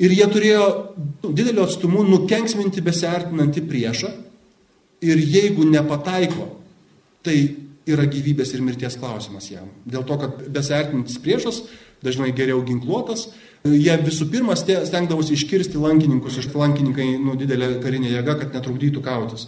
Ir 0.00 0.16
jie 0.16 0.26
turėjo 0.26 0.64
dideliu 1.22 1.66
atstumu 1.68 2.02
nukenksminti 2.08 2.82
besiartinantį 2.82 3.66
priešą. 3.68 4.10
Ir 5.04 5.20
jeigu 5.20 5.68
nepataiko, 5.68 6.48
tai 7.22 7.36
yra 7.84 8.06
gyvybės 8.08 8.54
ir 8.56 8.64
mirties 8.64 8.96
klausimas 8.96 9.50
jam. 9.52 9.68
Dėl 9.84 10.06
to, 10.08 10.16
kad 10.22 10.46
besiartinantis 10.48 11.20
priešas 11.20 11.60
dažnai 12.04 12.32
geriau 12.36 12.62
ginkluotas, 12.64 13.28
Jie 13.64 13.94
visų 13.96 14.26
pirma 14.28 14.52
stengdavosi 14.60 15.32
iškirsti 15.38 15.80
lankininkus, 15.80 16.34
iš 16.36 16.50
lankininkai 16.52 17.14
nu, 17.16 17.32
didelė 17.40 17.78
karinė 17.80 18.10
jėga, 18.12 18.34
kad 18.42 18.56
netrukdytų 18.58 19.00
kautis. 19.00 19.46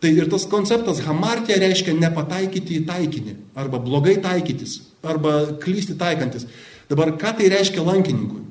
Tai 0.00 0.12
ir 0.16 0.30
tas 0.32 0.46
konceptas 0.48 1.02
hamartija 1.04 1.58
reiškia 1.60 1.92
nepataikyti 1.92 2.78
į 2.78 2.86
taikinį, 2.88 3.34
arba 3.60 3.76
blogai 3.84 4.14
taikytis, 4.24 4.78
arba 5.04 5.58
klysti 5.60 5.98
taikantis. 6.00 6.46
Dabar 6.88 7.12
ką 7.20 7.34
tai 7.36 7.50
reiškia 7.52 7.84
lankininkui? 7.84 8.46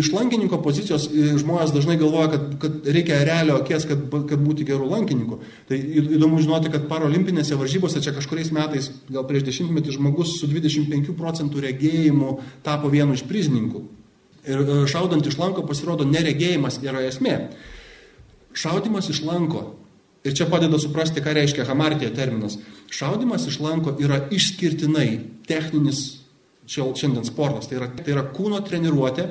Iš 0.00 0.08
lankininko 0.14 0.56
pozicijos 0.64 1.10
e, 1.12 1.26
žmonės 1.42 1.74
dažnai 1.74 1.98
galvoja, 2.00 2.30
kad, 2.32 2.46
kad 2.62 2.88
reikia 2.88 3.18
realio 3.28 3.58
akies, 3.60 3.84
kad, 3.90 4.06
kad 4.30 4.40
būti 4.40 4.64
gerų 4.64 4.88
lankininkų. 4.94 5.38
Tai 5.68 5.80
įdomu 6.16 6.40
žinoti, 6.40 6.72
kad 6.72 6.86
parolimpinėse 6.88 7.60
varžybose 7.60 8.00
čia 8.00 8.16
kažkuriais 8.16 8.48
metais, 8.56 8.88
gal 9.12 9.28
prieš 9.28 9.44
dešimtmetį, 9.50 9.98
žmogus 9.98 10.38
su 10.38 10.48
25 10.48 11.12
procentų 11.20 11.66
regėjimu 11.66 12.38
tapo 12.64 12.88
vienu 12.88 13.12
iš 13.12 13.26
prizininkų. 13.28 13.84
Ir 14.44 14.60
e, 14.60 14.80
šaudant 14.90 15.26
iš 15.26 15.38
lanko 15.40 15.64
pasirodo 15.68 16.06
neregėjimas 16.08 16.80
yra 16.84 17.04
esmė. 17.08 17.38
Šaudimas 18.54 19.08
iš 19.10 19.22
lanko. 19.26 19.72
Ir 20.24 20.32
čia 20.36 20.46
padeda 20.48 20.78
suprasti, 20.80 21.20
ką 21.20 21.34
reiškia 21.36 21.66
hamartija 21.68 22.12
terminas. 22.16 22.56
Šaudimas 22.92 23.44
iš 23.50 23.58
lanko 23.60 23.96
yra 24.00 24.22
išskirtinai 24.32 25.08
techninis 25.48 26.04
šiandien 26.66 27.26
sportas. 27.28 27.68
Tai 27.68 27.80
yra, 27.80 27.90
tai 27.98 28.14
yra 28.14 28.24
kūno 28.32 28.60
treniruotė, 28.64 29.26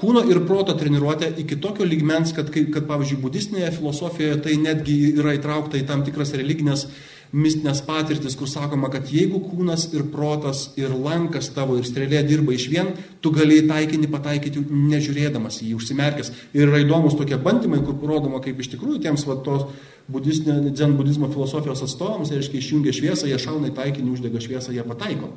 kūno 0.00 0.22
ir 0.30 0.40
proto 0.48 0.74
treniruotė 0.78 1.34
iki 1.42 1.58
tokio 1.60 1.84
lygmens, 1.88 2.32
kad, 2.36 2.48
kad 2.48 2.86
pavyzdžiui, 2.88 3.20
budistinėje 3.22 3.74
filosofijoje 3.76 4.38
tai 4.46 4.56
netgi 4.60 4.96
yra 5.12 5.36
įtraukta 5.36 5.80
į 5.80 5.86
tam 5.90 6.04
tikras 6.06 6.32
religinės 6.38 6.86
mistinės 7.32 7.80
patirtis, 7.86 8.34
kur 8.36 8.48
sakoma, 8.50 8.90
kad 8.92 9.08
jeigu 9.08 9.40
kūnas 9.40 9.86
ir 9.96 10.04
protas 10.12 10.66
ir 10.80 10.92
lankas 10.92 11.48
tavo 11.56 11.78
ir 11.80 11.86
strėlė 11.88 12.20
dirba 12.28 12.52
iš 12.52 12.66
vien, 12.68 12.90
tu 13.24 13.32
gali 13.32 13.62
taikinį 13.68 14.10
pataikyti 14.12 14.64
nežiūrėdamas 14.68 15.62
į 15.62 15.70
jį, 15.70 15.78
užsimerkęs. 15.78 16.32
Ir 16.52 16.66
yra 16.68 16.82
įdomus 16.84 17.16
tokie 17.16 17.38
bandymai, 17.40 17.80
kur 17.86 17.96
parodoma, 18.00 18.42
kaip 18.44 18.60
iš 18.60 18.74
tikrųjų 18.74 19.00
tiems 19.06 19.24
va, 19.28 19.38
tos 19.46 19.64
budistinė, 20.12 20.74
dzen 20.74 20.96
budizmo 20.98 21.30
filosofijos 21.32 21.84
atstovams, 21.86 22.34
reiškia, 22.34 22.60
išjungia 22.60 22.92
šviesą, 22.96 23.30
jie 23.30 23.40
šauna 23.40 23.72
į 23.72 23.76
taikinį, 23.80 24.12
uždega 24.12 24.42
šviesą, 24.44 24.76
jie 24.76 24.84
pataiko. 24.84 25.32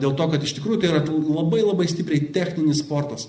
Dėl 0.00 0.12
to, 0.16 0.28
kad 0.32 0.44
iš 0.44 0.54
tikrųjų 0.58 0.82
tai 0.82 0.92
yra 0.92 1.00
labai 1.08 1.62
labai 1.64 1.88
stipriai 1.88 2.28
techninis 2.34 2.84
sportas. 2.84 3.28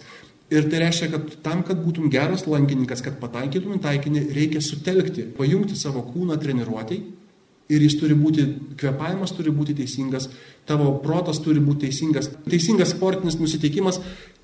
Ir 0.52 0.68
tai 0.68 0.82
reiškia, 0.84 1.08
kad 1.14 1.32
tam, 1.46 1.64
kad 1.64 1.80
būtum 1.80 2.12
geras 2.12 2.44
lankininkas, 2.44 3.00
kad 3.06 3.22
pataikytum 3.24 3.78
į 3.78 3.84
taikinį, 3.86 4.28
reikia 4.36 4.60
sutelkti, 4.64 5.30
pajungti 5.38 5.80
savo 5.80 6.04
kūną 6.12 6.36
treniruotėjai 6.42 7.21
ir 7.70 7.84
jis 7.86 7.98
turi 8.00 8.16
būti, 8.18 8.46
kvepavimas 8.80 9.34
turi 9.36 9.54
būti 9.54 9.76
teisingas, 9.78 10.30
tavo 10.68 10.94
protas 11.04 11.40
turi 11.44 11.62
būti 11.64 11.88
teisingas, 11.88 12.32
teisingas 12.48 12.96
sportinis 12.96 13.38
nusiteikimas, 13.40 14.02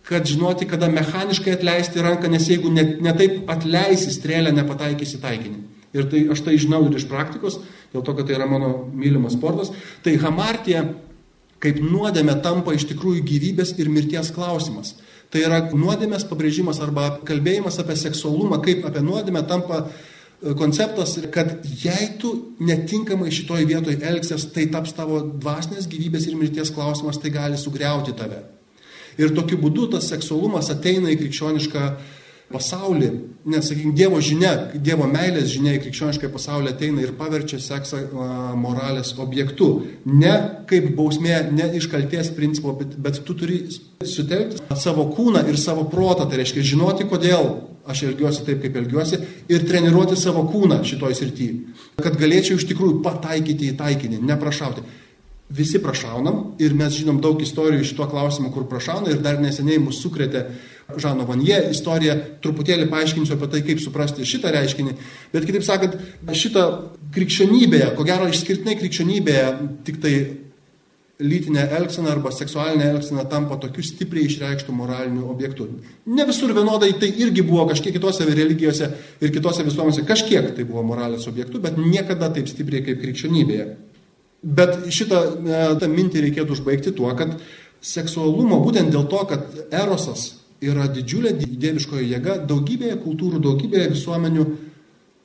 kad 0.07 0.27
žinoti, 0.27 0.67
kada 0.69 0.87
mechaniškai 0.91 1.57
atleisti 1.57 2.03
ranką, 2.03 2.29
nes 2.31 2.45
jeigu 2.47 2.71
net, 2.71 3.01
netaip 3.03 3.49
atleisi 3.51 4.13
strėlę, 4.13 4.53
nepataikysi 4.55 5.19
taikinį. 5.23 5.65
Ir 5.97 6.07
tai 6.11 6.23
aš 6.31 6.43
tai 6.45 6.55
žinau 6.59 6.85
ir 6.87 6.95
iš 6.95 7.07
praktikos, 7.09 7.59
dėl 7.91 8.05
to, 8.05 8.15
kad 8.15 8.27
tai 8.27 8.37
yra 8.37 8.47
mano 8.47 8.71
mylimas 8.93 9.35
sportas. 9.35 9.73
Tai 10.05 10.13
hamartija 10.23 10.85
kaip 11.63 11.79
nuodėmė 11.81 12.37
tampa 12.45 12.75
iš 12.75 12.87
tikrųjų 12.91 13.23
gyvybės 13.27 13.73
ir 13.81 13.89
mirties 13.91 14.31
klausimas. 14.35 14.95
Tai 15.33 15.41
yra 15.43 15.61
nuodėmės 15.73 16.23
pabrėžimas 16.29 16.79
arba 16.83 17.17
kalbėjimas 17.27 17.79
apie 17.81 17.97
seksualumą 17.99 18.61
kaip 18.63 18.85
apie 18.87 19.01
nuodėmę 19.03 19.43
tampa 19.49 19.87
konceptas, 20.57 21.17
kad 21.33 21.65
jei 21.65 22.11
tu 22.21 22.33
netinkamai 22.59 23.31
šitoj 23.33 23.65
vietoj 23.65 23.97
elgsies, 24.05 24.45
tai 24.53 24.67
taps 24.73 24.93
tavo 24.97 25.23
dvasinės 25.25 25.89
gyvybės 25.89 26.27
ir 26.29 26.37
mirties 26.37 26.71
klausimas, 26.73 27.17
tai 27.21 27.33
gali 27.33 27.57
sugriauti 27.57 28.13
tave. 28.17 28.43
Ir 29.17 29.33
tokiu 29.33 29.57
būdu 29.57 29.87
tas 29.95 30.09
seksualumas 30.11 30.69
ateina 30.69 31.09
į 31.09 31.17
krikščionišką 31.23 31.85
pasaulį, 32.53 33.07
nes, 33.49 33.65
sakykime, 33.65 33.95
Dievo 33.97 34.19
žinia, 34.23 34.51
Dievo 34.77 35.07
meilės 35.09 35.49
žinia 35.51 35.73
į 35.75 35.81
krikščionišką 35.83 36.29
pasaulį 36.31 36.71
ateina 36.71 37.01
ir 37.03 37.15
paverčia 37.17 37.59
seksą 37.59 38.03
moralės 38.61 39.15
objektu. 39.19 39.71
Ne 40.07 40.35
kaip 40.69 40.93
bausmė, 40.95 41.41
ne 41.51 41.67
iš 41.79 41.89
kalties 41.91 42.29
principo, 42.37 42.75
bet, 42.77 42.93
bet 43.03 43.19
tu 43.25 43.35
turi 43.35 43.63
sutelkti 44.05 44.61
savo 44.79 45.09
kūną 45.17 45.43
ir 45.49 45.59
savo 45.59 45.89
protą, 45.91 46.29
tai 46.29 46.43
reiškia 46.43 46.63
žinoti, 46.75 47.09
kodėl 47.09 47.51
aš 47.87 48.03
elgiuosi 48.11 48.45
taip, 48.47 48.61
kaip 48.63 48.77
elgiuosi 48.81 49.19
ir 49.51 49.65
treniruoti 49.67 50.17
savo 50.19 50.45
kūną 50.51 50.81
šitoj 50.87 51.17
srityje, 51.17 51.83
kad 52.03 52.17
galėčiau 52.19 52.59
iš 52.59 52.67
tikrųjų 52.71 53.01
pataikyti 53.05 53.71
į 53.71 53.77
taikinį, 53.79 54.21
neprašauti. 54.27 54.85
Visi 55.57 55.79
prašaunam 55.79 56.57
ir 56.59 56.73
mes 56.75 56.97
žinom 56.97 57.21
daug 57.23 57.39
istorijų 57.39 57.85
iš 57.85 57.93
tuo 57.95 58.09
klausimu, 58.11 58.49
kur 58.51 58.65
prašauna 58.67 59.13
ir 59.13 59.21
dar 59.23 59.39
neseniai 59.39 59.79
mus 59.79 60.01
sukrėtė 60.03 60.41
Žano 60.99 61.23
Vanie 61.27 61.55
istorija, 61.71 62.17
truputėlį 62.43 62.89
paaiškinsiu 62.91 63.35
apie 63.35 63.47
tai, 63.53 63.61
kaip 63.67 63.79
suprasti 63.83 64.27
šitą 64.27 64.51
reiškinį, 64.55 64.95
bet 65.31 65.47
kitaip 65.47 65.63
sakant, 65.67 65.95
šitą 66.35 66.65
krikščionybėje, 67.15 67.93
ko 67.95 68.07
gero 68.07 68.27
išskirtinai 68.31 68.75
krikščionybėje, 68.79 69.47
tik 69.87 70.03
tai 70.03 70.13
lytinė 71.17 71.63
elgsena 71.79 72.11
arba 72.13 72.29
seksualinė 72.33 72.91
elgsena 72.91 73.23
tampa 73.29 73.57
tokiu 73.61 73.81
stipriai 73.85 74.27
išreikštų 74.29 74.73
moraliniu 74.75 75.25
objektu. 75.31 75.65
Ne 76.05 76.25
visur 76.29 76.53
vienodai 76.53 76.91
tai 77.01 77.09
irgi 77.23 77.41
buvo 77.45 77.65
kažkiek 77.71 77.95
kitose 77.95 78.27
religijose 78.29 78.91
ir 79.21 79.33
kitose 79.33 79.65
visuomenėse, 79.65 80.05
kažkiek 80.05 80.51
tai 80.55 80.65
buvo 80.67 80.85
moralės 80.85 81.25
objektu, 81.29 81.61
bet 81.63 81.79
niekada 81.81 82.29
taip 82.33 82.49
stipriai 82.51 82.85
kaip 82.85 83.01
krikščionybėje. 83.01 83.67
Bet 84.45 84.77
šitą 84.93 85.23
e, 85.25 85.89
mintį 85.89 86.27
reikėtų 86.27 86.53
užbaigti 86.53 86.93
tuo, 86.93 87.09
kad 87.17 87.33
seksualumo 87.81 88.61
būtent 88.61 88.93
dėl 88.93 89.09
to, 89.09 89.23
kad 89.29 89.57
erosas 89.73 90.29
yra 90.61 90.85
didžiulė 90.89 91.33
dieviškoji 91.41 92.11
jėga 92.13 92.37
daugybėje 92.45 93.01
kultūrų, 93.01 93.41
daugybėje 93.41 93.89
visuomenių. 93.95 94.45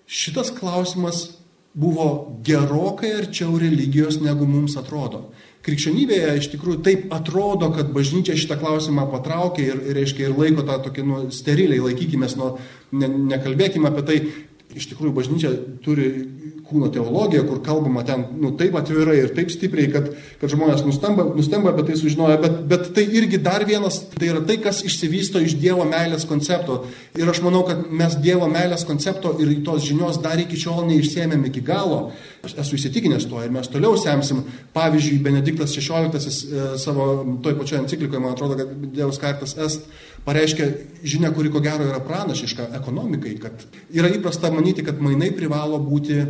Šitas 0.09 0.51
klausimas 0.57 1.27
buvo 1.75 2.39
gerokai 2.45 3.15
arčiau 3.17 3.57
religijos, 3.61 4.21
negu 4.21 4.47
mums 4.49 4.77
atrodo. 4.77 5.31
Krikščionybėje 5.63 6.31
iš 6.41 6.49
tikrųjų 6.57 6.81
taip 6.83 7.13
atrodo, 7.15 7.69
kad 7.77 7.93
bažnyčia 7.95 8.35
šitą 8.39 8.57
klausimą 8.59 9.07
patraukė 9.13 9.63
ir, 9.63 9.77
ir, 9.79 9.99
reiškia, 10.01 10.27
ir 10.27 10.35
laiko 10.35 10.65
tą 10.67 10.81
tokį 10.89 11.05
nu, 11.07 11.21
steriliai, 11.35 11.79
laikykime, 11.85 12.29
nu, 12.41 12.49
ne, 12.99 13.11
nekalbėkime 13.31 13.93
apie 13.93 14.05
tai. 14.09 14.17
Iš 14.77 14.89
tikrųjų, 14.93 15.13
bažnyčia 15.17 15.51
turi 15.85 16.09
kūno 16.73 16.89
teologija, 16.93 17.43
kur 17.45 17.61
kalbama 17.65 18.05
ten 18.07 18.25
nu, 18.41 18.53
taip 18.59 18.77
atvirai 18.79 19.19
ir 19.21 19.33
taip 19.37 19.51
stipriai, 19.53 19.91
kad, 19.93 20.09
kad 20.41 20.53
žmonės 20.53 20.85
nustemba, 20.87 21.27
nustemba 21.37 21.73
apie 21.73 21.85
tai 21.91 21.97
sužinoja, 22.01 22.39
bet, 22.41 22.59
bet 22.71 22.87
tai 22.97 23.05
irgi 23.19 23.41
dar 23.43 23.67
vienas, 23.69 24.01
tai 24.15 24.31
yra 24.31 24.43
tai, 24.49 24.57
kas 24.63 24.83
išsivysto 24.87 25.43
iš 25.43 25.57
Dievo 25.61 25.85
meilės 25.89 26.25
koncepto. 26.29 26.83
Ir 27.19 27.29
aš 27.29 27.43
manau, 27.45 27.65
kad 27.69 27.85
mes 27.93 28.17
Dievo 28.25 28.49
meilės 28.53 28.87
koncepto 28.89 29.35
ir 29.43 29.53
tos 29.67 29.85
žinios 29.87 30.21
dar 30.25 30.41
iki 30.41 30.59
šiol 30.61 30.87
neišsėmėm 30.89 31.45
iki 31.51 31.65
galo. 31.67 32.07
Aš 32.47 32.57
esu 32.65 32.79
įsitikinęs 32.79 33.29
tuo 33.31 33.43
ir 33.45 33.53
mes 33.55 33.69
toliau 33.71 33.99
semsim. 34.01 34.43
Pavyzdžiui, 34.75 35.21
Benediktas 35.23 35.77
XVI 35.77 36.09
e, 36.17 36.65
savo 36.81 37.11
toj 37.45 37.59
pačioje 37.61 37.85
enciklikoje, 37.85 38.23
man 38.23 38.33
atrodo, 38.35 38.57
kad 38.59 38.73
Dievas 38.95 39.21
kartas 39.23 39.55
est 39.61 39.85
pareiškia 40.27 40.69
žinia, 41.03 41.33
kuri 41.35 41.51
ko 41.51 41.61
gero 41.65 41.87
yra 41.89 42.01
pranašiška 42.05 42.71
ekonomikai, 42.79 43.35
kad 43.43 43.67
yra 43.95 44.11
įprasta 44.13 44.53
manyti, 44.55 44.85
kad 44.87 45.01
mainai 45.03 45.33
privalo 45.35 45.81
būti 45.83 46.21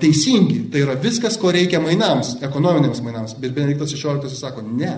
teisingi. 0.00 0.64
Tai 0.72 0.84
yra 0.86 0.96
viskas, 1.02 1.36
ko 1.40 1.52
reikia 1.54 1.82
mainams, 1.82 2.36
ekonominiams 2.44 3.02
mainams. 3.04 3.36
Bet 3.40 3.54
Benediktas 3.56 3.92
XVI 3.94 4.32
sako, 4.32 4.64
ne. 4.64 4.94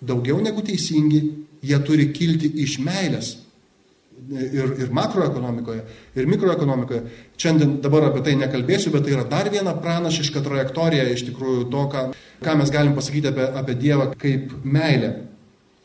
Daugiau 0.00 0.40
negu 0.40 0.64
teisingi, 0.64 1.20
jie 1.60 1.78
turi 1.84 2.08
kilti 2.16 2.48
iš 2.62 2.78
meilės 2.80 3.34
ir, 4.30 4.74
ir 4.80 4.92
makroekonomikoje, 4.96 5.82
ir 6.16 6.28
mikroekonomikoje. 6.30 7.02
Šiandien 7.40 7.76
dabar 7.84 8.08
apie 8.08 8.22
tai 8.26 8.36
nekalbėsiu, 8.40 8.92
bet 8.94 9.06
tai 9.06 9.16
yra 9.16 9.26
dar 9.28 9.50
viena 9.52 9.74
pranašiška 9.76 10.42
trajektorija 10.44 11.08
iš 11.10 11.26
tikrųjų 11.30 11.66
to, 11.72 11.84
ką, 11.92 12.06
ką 12.44 12.56
mes 12.60 12.72
galim 12.72 12.96
pasakyti 12.96 13.32
apie, 13.32 13.48
apie 13.62 13.76
Dievą 13.80 14.10
kaip 14.20 14.54
meilę. 14.64 15.12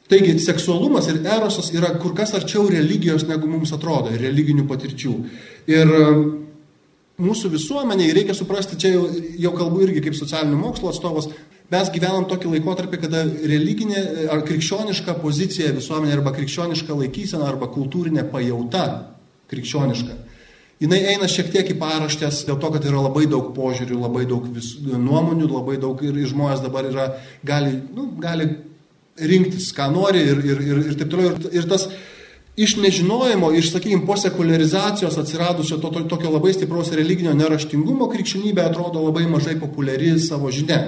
Taigi 0.09 0.35
seksualumas 0.37 1.07
ir 1.09 1.23
erosas 1.25 1.71
yra 1.73 1.95
kur 1.97 2.13
kas 2.17 2.35
arčiau 2.37 2.67
religijos, 2.69 3.25
negu 3.25 3.49
mums 3.49 3.73
atrodo, 3.73 4.11
ir 4.13 4.21
religinių 4.21 4.67
patirčių. 4.69 5.13
Ir 5.73 5.93
um, 5.97 6.19
mūsų 7.25 7.49
visuomeniai 7.55 8.13
reikia 8.13 8.35
suprasti, 8.37 8.77
čia 8.77 8.93
jau, 8.93 9.07
jau 9.47 9.53
kalbu 9.57 9.81
irgi 9.87 10.03
kaip 10.05 10.17
socialinių 10.17 10.59
mokslo 10.59 10.91
atstovas, 10.91 11.31
mes 11.71 11.89
gyvenam 11.95 12.27
tokį 12.29 12.51
laikotarpį, 12.53 12.99
kada 13.01 13.23
religinė 13.25 14.03
ar 14.29 14.45
krikščioniška 14.45 15.17
pozicija 15.23 15.73
visuomenė 15.73 16.19
arba 16.19 16.35
krikščioniška 16.37 16.99
laikysena 17.01 17.49
arba 17.49 17.71
kultūrinė 17.73 18.27
pajauta 18.29 18.85
krikščioniška. 19.49 20.19
Jis 20.83 20.91
eina 20.91 21.27
šiek 21.31 21.49
tiek 21.53 21.69
į 21.71 21.79
paraštės 21.79 22.43
dėl 22.45 22.59
to, 22.61 22.69
kad 22.73 22.85
yra 22.85 23.01
labai 23.07 23.25
daug 23.31 23.53
požiūrių, 23.55 23.97
labai 24.05 24.25
daug 24.27 24.45
vis, 24.53 24.73
nuomonių, 24.83 25.47
labai 25.47 25.79
daug 25.81 26.01
ir, 26.03 26.17
žmonės 26.27 26.61
dabar 26.61 26.89
yra, 26.91 27.05
gali, 27.47 27.77
nu, 27.95 28.09
gali 28.21 28.49
rinktis, 29.19 29.71
ką 29.75 29.89
nori 29.93 30.25
ir, 30.25 30.43
ir, 30.43 30.61
ir, 30.61 30.83
ir 30.91 30.99
taip 30.99 31.11
toliau. 31.11 31.33
Ir, 31.35 31.49
ir 31.61 31.69
tas 31.69 31.87
iš 32.55 32.77
nežinojimo, 32.79 33.51
iš, 33.55 33.71
sakykime, 33.73 34.05
po 34.07 34.15
sekularizacijos 34.19 35.17
atsiradusio 35.19 35.79
to, 35.83 35.91
to, 35.91 36.05
tokio 36.11 36.31
labai 36.31 36.53
stipraus 36.55 36.93
religinio 36.95 37.35
neraštingumo 37.35 38.07
krikščionybė 38.11 38.63
atrodo 38.69 39.03
labai 39.03 39.25
mažai 39.31 39.57
populiari 39.59 40.15
savo 40.23 40.51
žinia 40.55 40.81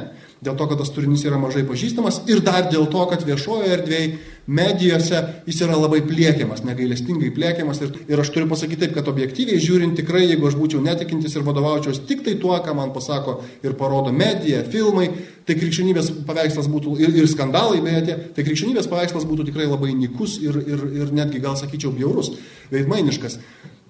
dėl 0.43 0.57
to, 0.57 0.67
kad 0.69 0.79
tas 0.79 0.91
turinys 0.93 1.23
yra 1.25 1.39
mažai 1.41 1.63
pažįstamas 1.67 2.21
ir 2.29 2.43
dar 2.45 2.67
dėl 2.71 2.85
to, 2.91 3.05
kad 3.09 3.23
viešojo 3.25 3.71
erdvėje, 3.73 4.17
medijose 4.47 5.19
jis 5.45 5.59
yra 5.65 5.75
labai 5.77 5.99
pliekiamas, 6.07 6.63
negailestingai 6.67 7.29
pliekiamas. 7.35 7.81
Ir, 7.83 7.93
ir 8.07 8.21
aš 8.23 8.31
turiu 8.33 8.47
pasakyti 8.49 8.85
taip, 8.85 8.95
kad 8.95 9.09
objektyviai 9.11 9.59
žiūrint, 9.61 9.97
tikrai, 9.99 10.23
jeigu 10.25 10.47
aš 10.47 10.57
būčiau 10.59 10.81
netikintis 10.83 11.35
ir 11.35 11.45
vadovaučiaus 11.47 12.01
tik 12.07 12.23
tai 12.25 12.37
tuo, 12.41 12.55
ką 12.63 12.75
man 12.77 12.93
pasako 12.95 13.41
ir 13.65 13.75
parodo 13.79 14.13
medija, 14.15 14.63
filmai, 14.71 15.09
tai 15.47 15.59
krikščionybės 15.59 16.11
paveikslas 16.27 16.71
būtų 16.71 16.97
ir, 17.03 17.15
ir 17.21 17.31
skandalai, 17.31 17.81
beje, 17.83 18.19
tai 18.35 18.47
krikščionybės 18.47 18.89
paveikslas 18.91 19.27
būtų 19.27 19.49
tikrai 19.51 19.67
labai 19.67 19.93
nikus 19.95 20.39
ir, 20.43 20.59
ir, 20.63 20.85
ir 21.03 21.15
netgi 21.15 21.43
gal 21.43 21.59
sakyčiau 21.59 21.91
bjaurus, 21.95 22.33
veidmainiškas. 22.71 23.41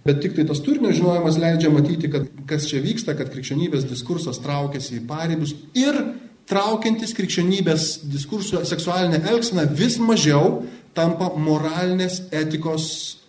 Bet 0.07 0.21
tik 0.23 0.37
tai 0.37 0.45
tas 0.47 0.61
turinio 0.63 0.93
žinojimas 0.95 1.35
leidžia 1.41 1.69
matyti, 1.73 2.07
kad 2.11 2.29
kas 2.47 2.69
čia 2.69 2.79
vyksta, 2.79 3.17
kad 3.17 3.27
krikščionybės 3.33 3.89
diskursas 3.89 4.39
traukiasi 4.39 5.01
į 5.01 5.07
paribius 5.09 5.51
ir 5.75 5.99
traukiantis 6.47 7.13
krikščionybės 7.17 7.87
diskursų 8.07 8.63
seksualinę 8.67 9.21
elgseną 9.31 9.67
vis 9.77 9.97
mažiau 9.99 10.63
tampa 10.97 11.29
moralinės 11.35 12.23
etikos 12.31 12.87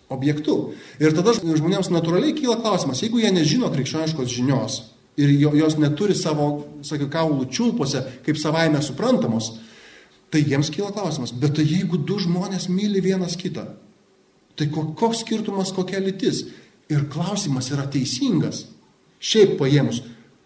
objektu. 0.09 0.73
Ir 1.01 1.13
tada 1.17 1.35
žmonėms 1.37 1.91
natūraliai 1.93 2.33
kyla 2.37 2.57
klausimas, 2.63 3.03
jeigu 3.03 3.21
jie 3.21 3.33
nežino 3.33 3.69
krikščioniškos 3.73 4.31
žinios 4.31 4.79
ir 5.19 5.33
jos 5.35 5.75
neturi 5.75 6.15
savo, 6.15 6.47
sakyk, 6.85 7.09
kaulų 7.11 7.49
čiulpose 7.51 8.01
kaip 8.23 8.39
savaime 8.39 8.79
suprantamos, 8.83 9.51
tai 10.31 10.45
jiems 10.45 10.69
kyla 10.71 10.93
klausimas, 10.95 11.33
bet 11.35 11.57
tai 11.57 11.65
jeigu 11.67 11.99
du 11.99 12.19
žmonės 12.21 12.69
myli 12.71 13.01
vienas 13.03 13.35
kitą, 13.39 13.65
tai 14.55 14.69
koks 14.71 15.25
skirtumas, 15.25 15.73
kokia 15.75 15.99
lytis? 16.03 16.45
Ir 16.89 17.03
klausimas 17.11 17.67
yra 17.69 17.83
teisingas. 17.91 18.63
Šiaip 19.19 19.57
paėmus, 19.59 19.99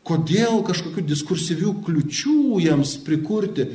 Kodėl 0.03 0.59
kažkokių 0.67 1.05
diskursyvių 1.07 1.77
kliučių 1.85 2.59
jiems 2.65 2.97
prikurti? 3.05 3.69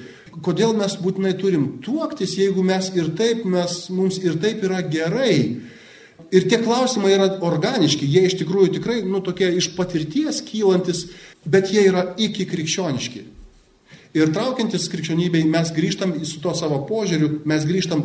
Kodėl 0.45 0.75
mes 0.77 0.99
būtinai 1.01 1.33
turim 1.41 1.79
tuoktis, 1.85 2.37
jeigu 2.37 2.63
mes 2.63 2.91
ir 2.95 3.09
taip, 3.17 3.47
mes, 3.49 3.79
mums 3.89 4.21
ir 4.21 4.37
taip 4.43 4.61
yra 4.69 4.83
gerai? 4.85 5.57
Ir 6.29 6.45
tie 6.51 6.59
klausimai 6.61 7.15
yra 7.15 7.31
organiški, 7.49 8.05
jie 8.05 8.27
iš 8.29 8.37
tikrųjų 8.43 8.75
tikrai, 8.77 8.99
nu, 9.09 9.23
tokie 9.25 9.49
iš 9.57 9.71
patirties 9.79 10.43
kylantis, 10.45 11.07
bet 11.49 11.73
jie 11.73 11.87
yra 11.89 12.05
iki 12.21 12.45
krikščioniški. 12.51 13.25
Ir 14.19 14.33
traukiantis 14.37 14.89
krikščionybei 14.93 15.47
mes 15.49 15.73
grįžtam 15.73 16.13
su 16.29 16.43
to 16.45 16.53
savo 16.57 16.83
požiūriu, 16.89 17.41
mes 17.49 17.65
grįžtam 17.69 18.05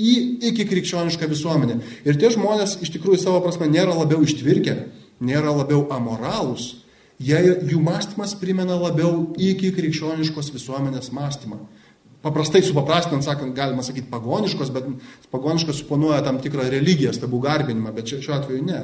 į 0.00 0.12
iki 0.50 0.66
krikščionišką 0.66 1.30
visuomenę. 1.30 1.78
Ir 2.02 2.18
tie 2.18 2.32
žmonės 2.34 2.80
iš 2.82 2.90
tikrųjų 2.96 3.22
savo 3.22 3.44
prasme 3.44 3.70
nėra 3.70 3.94
labiau 3.94 4.24
ištvirkę, 4.26 4.76
nėra 5.22 5.54
labiau 5.54 5.84
amoralūs, 5.94 6.80
Jie, 7.20 7.36
jų 7.68 7.82
mąstymas 7.84 8.32
primena 8.40 8.78
labiau 8.80 9.26
iki 9.36 9.74
krikščioniškos 9.76 10.48
visuomenės 10.54 11.10
mąstymą. 11.12 11.58
Paprastai 12.24 12.62
supaprastinant 12.64 13.24
sakant, 13.24 13.52
galima 13.56 13.84
sakyti 13.84 14.08
pagoniškos, 14.12 14.72
bet 14.72 14.88
pagoniškos 15.32 15.82
suponuoja 15.82 16.20
tam 16.24 16.40
tikrą 16.40 16.68
religiją, 16.72 17.12
stabų 17.16 17.42
garbinimą, 17.44 17.92
bet 17.96 18.12
šiuo 18.12 18.34
atveju 18.38 18.64
ne. 18.64 18.80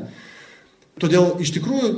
Todėl 1.01 1.35
iš 1.45 1.53
tikrųjų 1.57 1.91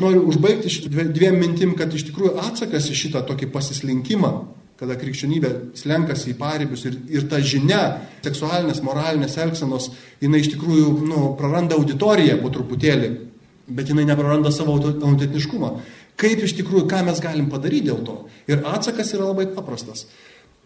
noriu 0.00 0.24
užbaigti 0.28 0.88
dviem 0.88 1.36
mintim, 1.40 1.76
kad 1.76 1.92
iš 1.92 2.08
tikrųjų 2.10 2.36
atsakas 2.48 2.88
į 2.88 2.96
šitą 3.04 3.24
tokį 3.28 3.48
pasislinkimą, 3.52 4.32
kada 4.80 4.96
krikščionybė 4.96 5.52
slenkasi 5.76 6.32
į 6.32 6.38
paribius 6.40 6.84
ir, 6.88 7.00
ir 7.12 7.28
ta 7.28 7.40
žinia 7.44 7.82
seksualinės, 8.24 8.84
moralinės 8.84 9.36
elgsenos, 9.40 9.92
jinai 10.20 10.44
iš 10.44 10.52
tikrųjų 10.54 10.92
nu, 11.08 11.24
praranda 11.40 11.76
auditoriją 11.76 12.38
po 12.40 12.52
truputėlį 12.54 13.27
bet 13.68 13.90
jinai 13.92 14.06
nepraranda 14.08 14.52
savo 14.54 14.76
autentiškumą. 14.80 15.72
Kaip 16.18 16.42
iš 16.42 16.56
tikrųjų, 16.58 16.88
ką 16.90 17.04
mes 17.06 17.20
galim 17.22 17.50
padaryti 17.52 17.90
dėl 17.90 18.00
to? 18.06 18.16
Ir 18.50 18.64
atsakas 18.66 19.12
yra 19.14 19.28
labai 19.28 19.46
paprastas. 19.54 20.06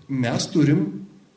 Mes 0.08 0.46
turim 0.52 0.86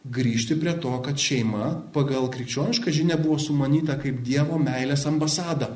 grįžti 0.06 0.56
prie 0.60 0.76
to, 0.82 0.94
kad 1.04 1.20
šeima 1.20 1.72
pagal 1.94 2.30
krikščionišką 2.34 2.94
žinę 2.94 3.18
buvo 3.22 3.40
sumanyta 3.42 3.98
kaip 4.02 4.22
Dievo 4.26 4.60
meilės 4.62 5.08
ambasada. 5.10 5.74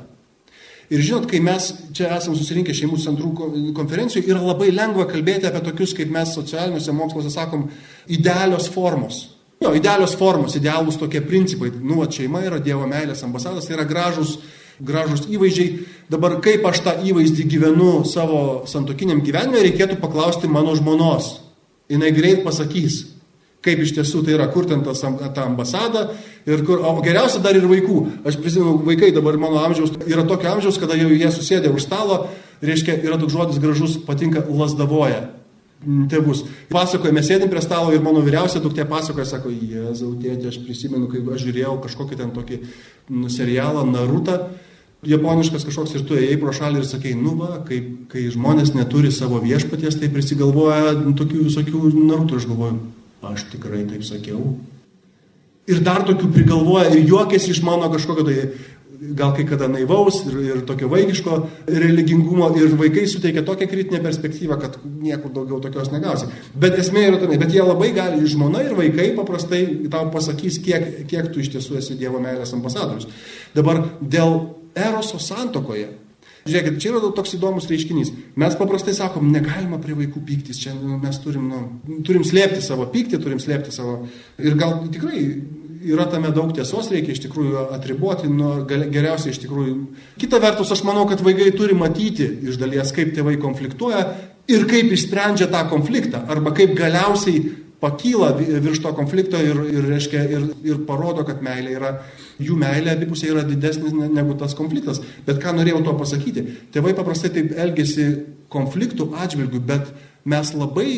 Ir 0.90 1.02
žinot, 1.06 1.28
kai 1.30 1.38
mes 1.42 1.68
čia 1.94 2.08
esame 2.16 2.38
susirinkę 2.38 2.74
šeimų 2.74 2.96
centrų 2.98 3.28
konferencijų, 3.76 4.24
yra 4.26 4.40
labai 4.42 4.72
lengva 4.74 5.04
kalbėti 5.10 5.46
apie 5.46 5.60
tokius, 5.68 5.92
kaip 5.94 6.10
mes 6.10 6.32
socialiniuose 6.34 6.94
moksluose 6.94 7.30
sakom, 7.30 7.68
idealios 8.10 8.66
formos. 8.74 9.20
Jo, 9.62 9.74
idealios 9.76 10.16
formos, 10.18 10.56
idealūs 10.58 10.98
tokie 10.98 11.20
principai. 11.22 11.70
Nu, 11.84 12.00
šeima 12.10 12.42
yra 12.46 12.58
Dievo 12.64 12.88
meilės 12.90 13.22
ambasadas, 13.26 13.68
tai 13.68 13.76
yra 13.76 13.86
gražus 13.86 14.38
gražus 14.80 15.26
įvaizdžiai. 15.30 15.86
Dabar 16.10 16.40
kaip 16.42 16.64
aš 16.66 16.82
tą 16.82 16.96
įvaizdį 17.06 17.46
gyvenu 17.52 17.92
savo 18.08 18.64
santokiniam 18.70 19.22
gyvenime, 19.22 19.62
reikėtų 19.62 20.00
paklausti 20.02 20.50
mano 20.50 20.74
žmonos. 20.78 21.36
Jis 21.90 22.14
greit 22.16 22.44
pasakys, 22.46 23.00
kaip 23.64 23.82
iš 23.84 23.94
tiesų 23.96 24.24
tai 24.26 24.36
yra, 24.36 24.48
kur 24.50 24.66
ten 24.66 24.82
tas, 24.86 25.02
ta 25.02 25.44
ambasada, 25.44 26.08
ir 26.48 26.62
kur, 26.66 26.82
o 26.86 26.94
geriausia 27.04 27.42
dar 27.44 27.58
ir 27.58 27.66
vaikų. 27.70 27.98
Aš 28.26 28.38
prisimenu, 28.40 28.78
vaikai 28.86 29.10
dabar 29.14 29.38
mano 29.40 29.60
amžiaus 29.62 29.92
yra 30.06 30.24
tokio 30.26 30.54
amžiaus, 30.54 30.78
kada 30.80 30.98
jau 30.98 31.10
jie 31.10 31.30
susėdė 31.34 31.72
už 31.74 31.84
stalo, 31.84 32.24
reiškia, 32.64 33.00
yra 33.04 33.18
toks 33.20 33.36
žodis 33.36 33.60
gražus, 33.62 33.98
patinka 34.06 34.46
lasdavoja 34.48 35.28
tėvus. 35.80 36.42
Pasakoja, 36.72 37.12
mes 37.16 37.28
sėdim 37.28 37.48
prie 37.52 37.62
stalo 37.64 37.92
ir 37.94 38.02
mano 38.04 38.20
vyriausia 38.24 38.60
duktė 38.60 38.84
pasakoja, 38.88 39.24
sako, 39.28 39.52
Jėzau, 39.52 40.12
tėtė, 40.20 40.50
aš 40.52 40.60
prisimenu, 40.64 41.08
kai 41.08 41.22
aš 41.34 41.46
žiūrėjau 41.46 41.76
kažkokį 41.86 42.18
ten 42.20 42.34
tokį 42.36 42.58
nu, 43.16 43.30
serialą 43.32 43.86
Narutą 43.88 44.42
japoniškas 45.06 45.64
kažkoks 45.64 45.94
ir 45.96 46.02
tu 46.08 46.16
ėjai 46.18 46.38
pro 46.40 46.52
šalį 46.56 46.82
ir 46.82 46.88
sakei, 46.88 47.14
nu 47.16 47.36
va, 47.38 47.60
kai, 47.66 47.80
kai 48.10 48.26
žmonės 48.32 48.74
neturi 48.76 49.12
savo 49.14 49.40
viešpaties, 49.42 49.96
tai 50.00 50.10
prisigalvoja 50.12 50.92
tokių 51.16 51.46
visokių 51.46 51.94
narutų, 51.96 52.40
aš 52.40 52.48
galvoju, 52.50 52.80
aš 53.30 53.46
tikrai 53.54 53.86
taip 53.88 54.04
sakiau. 54.04 54.58
Ir 55.70 55.80
dar 55.86 56.04
tokių 56.08 56.28
prigalvoja 56.34 56.90
ir 56.92 57.08
juokėsi 57.08 57.54
iš 57.54 57.62
mano 57.64 57.88
kažkokio 57.92 58.26
tai 58.26 58.38
gal 59.00 59.32
kai 59.32 59.46
kada 59.48 59.68
naivaus 59.68 60.20
ir, 60.28 60.36
ir 60.44 60.60
tokio 60.68 60.90
vaikiško 60.92 61.36
religingumo 61.72 62.50
ir 62.60 62.74
vaikai 62.76 63.06
suteikia 63.08 63.42
tokią 63.46 63.68
kritinę 63.70 64.02
perspektyvą, 64.04 64.58
kad 64.60 64.76
niekur 64.84 65.32
daugiau 65.32 65.60
tokios 65.64 65.88
negausi. 65.92 66.28
Bet 66.52 66.76
esmė 66.78 67.06
yra 67.08 67.20
tame, 67.22 67.38
bet 67.40 67.54
jie 67.54 67.64
labai 67.64 67.94
gali, 67.96 68.20
žmona 68.28 68.66
ir 68.66 68.76
vaikai 68.76 69.10
paprastai 69.16 69.62
tau 69.92 70.10
pasakys, 70.12 70.60
kiek, 70.60 71.06
kiek 71.08 71.32
tu 71.32 71.40
iš 71.40 71.54
tiesų 71.56 71.80
esi 71.80 71.96
Dievo 72.00 72.20
meilės 72.20 72.52
ambasadorius. 72.56 73.08
Dabar 73.56 73.86
dėl 74.00 74.59
eroso 74.74 75.20
santokoje. 75.22 75.90
Žiūrėkit, 76.48 76.78
čia 76.80 76.92
yra 76.94 77.10
toks 77.12 77.34
įdomus 77.36 77.68
reiškinys. 77.68 78.12
Mes 78.40 78.54
paprastai 78.56 78.94
sakom, 78.96 79.28
negalima 79.32 79.76
prie 79.82 79.94
vaikų 79.98 80.22
pyktis, 80.24 80.60
čia 80.62 80.72
nu, 80.72 80.96
mes 81.02 81.18
turim, 81.20 81.50
nu, 81.52 81.98
turim 82.06 82.24
slėpti 82.24 82.62
savo 82.64 82.86
pyktį, 82.92 83.20
turim 83.20 83.42
slėpti 83.42 83.74
savo... 83.74 83.98
Ir 84.40 84.56
gal 84.58 84.78
tikrai 84.88 85.20
yra 85.84 86.06
tame 86.08 86.32
daug 86.32 86.52
tiesos, 86.56 86.88
reikia 86.92 87.12
iš 87.12 87.22
tikrųjų 87.26 87.66
atriboti, 87.76 88.28
nu, 88.32 88.64
geriausiai 88.68 89.34
iš 89.34 89.42
tikrųjų. 89.44 89.76
Kita 90.20 90.40
vertus, 90.42 90.72
aš 90.72 90.84
manau, 90.88 91.06
kad 91.10 91.20
vaikai 91.24 91.50
turi 91.56 91.76
matyti 91.76 92.26
iš 92.48 92.56
dalies, 92.60 92.92
kaip 92.96 93.12
tėvai 93.16 93.36
konfliktuoja 93.40 94.04
ir 94.50 94.66
kaip 94.70 94.92
išsprendžia 94.96 95.48
tą 95.52 95.66
konfliktą, 95.70 96.24
arba 96.30 96.52
kaip 96.56 96.72
galiausiai 96.78 97.44
pakyla 97.80 98.32
virš 98.36 98.82
to 98.84 98.92
konflikto 98.96 99.40
ir, 99.40 99.62
ir, 99.72 99.86
reiškia, 99.88 100.24
ir, 100.28 100.46
ir 100.68 100.82
parodo, 100.88 101.24
kad 101.28 101.40
meilė 101.44 101.76
yra, 101.78 101.92
jų 102.40 102.58
meilė 102.60 102.94
abipusė 102.94 103.30
yra 103.32 103.44
didesnis 103.46 103.94
negu 103.96 104.36
tas 104.40 104.54
konfliktas. 104.58 105.00
Bet 105.26 105.40
ką 105.42 105.54
norėjau 105.56 105.80
to 105.86 105.96
pasakyti? 106.00 106.44
Tėvai 106.74 106.94
paprastai 106.98 107.32
taip 107.36 107.54
elgesi 107.56 108.10
konfliktų 108.52 109.10
atžvilgių, 109.22 109.62
bet 109.64 109.92
mes 110.28 110.52
labai 110.54 110.90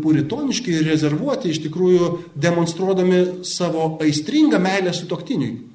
puritoniški 0.00 0.76
ir 0.78 0.86
rezervuoti 0.88 1.50
iš 1.50 1.64
tikrųjų 1.66 2.10
demonstruodami 2.40 3.44
savo 3.46 3.96
aistringą 4.02 4.60
meilę 4.62 4.94
su 4.96 5.08
toktiniui. 5.10 5.69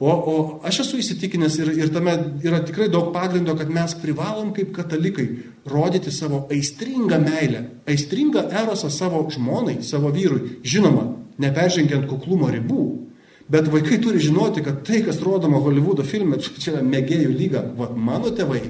O, 0.00 0.08
o 0.08 0.34
aš 0.64 0.78
esu 0.86 0.98
įsitikinęs 1.02 1.58
ir, 1.60 1.70
ir 1.76 1.90
tame 1.92 2.14
yra 2.40 2.62
tikrai 2.64 2.86
daug 2.88 3.10
pagrindo, 3.12 3.52
kad 3.58 3.68
mes 3.68 3.92
privalom 4.00 4.54
kaip 4.56 4.70
katalikai 4.72 5.26
rodyti 5.68 6.08
savo 6.08 6.46
aistringą 6.48 7.18
meilę, 7.20 7.60
aistringą 7.84 8.46
erosą 8.62 8.88
savo 8.88 9.26
žmonai, 9.28 9.82
savo 9.84 10.08
vyrui. 10.14 10.56
Žinoma, 10.64 11.04
neperžengiant 11.44 12.06
kuklumo 12.08 12.48
ribų. 12.48 12.84
Bet 13.50 13.68
vaikai 13.68 13.98
turi 14.00 14.22
žinoti, 14.24 14.62
kad 14.64 14.78
tai, 14.86 15.02
kas 15.04 15.18
rodoma 15.20 15.60
Hollywoodo 15.60 16.06
filme, 16.06 16.38
čia 16.62 16.78
yra 16.78 16.84
mėgėjų 16.86 17.34
lyga. 17.34 17.64
Vat 17.76 17.92
mano 17.92 18.32
tėvai, 18.32 18.62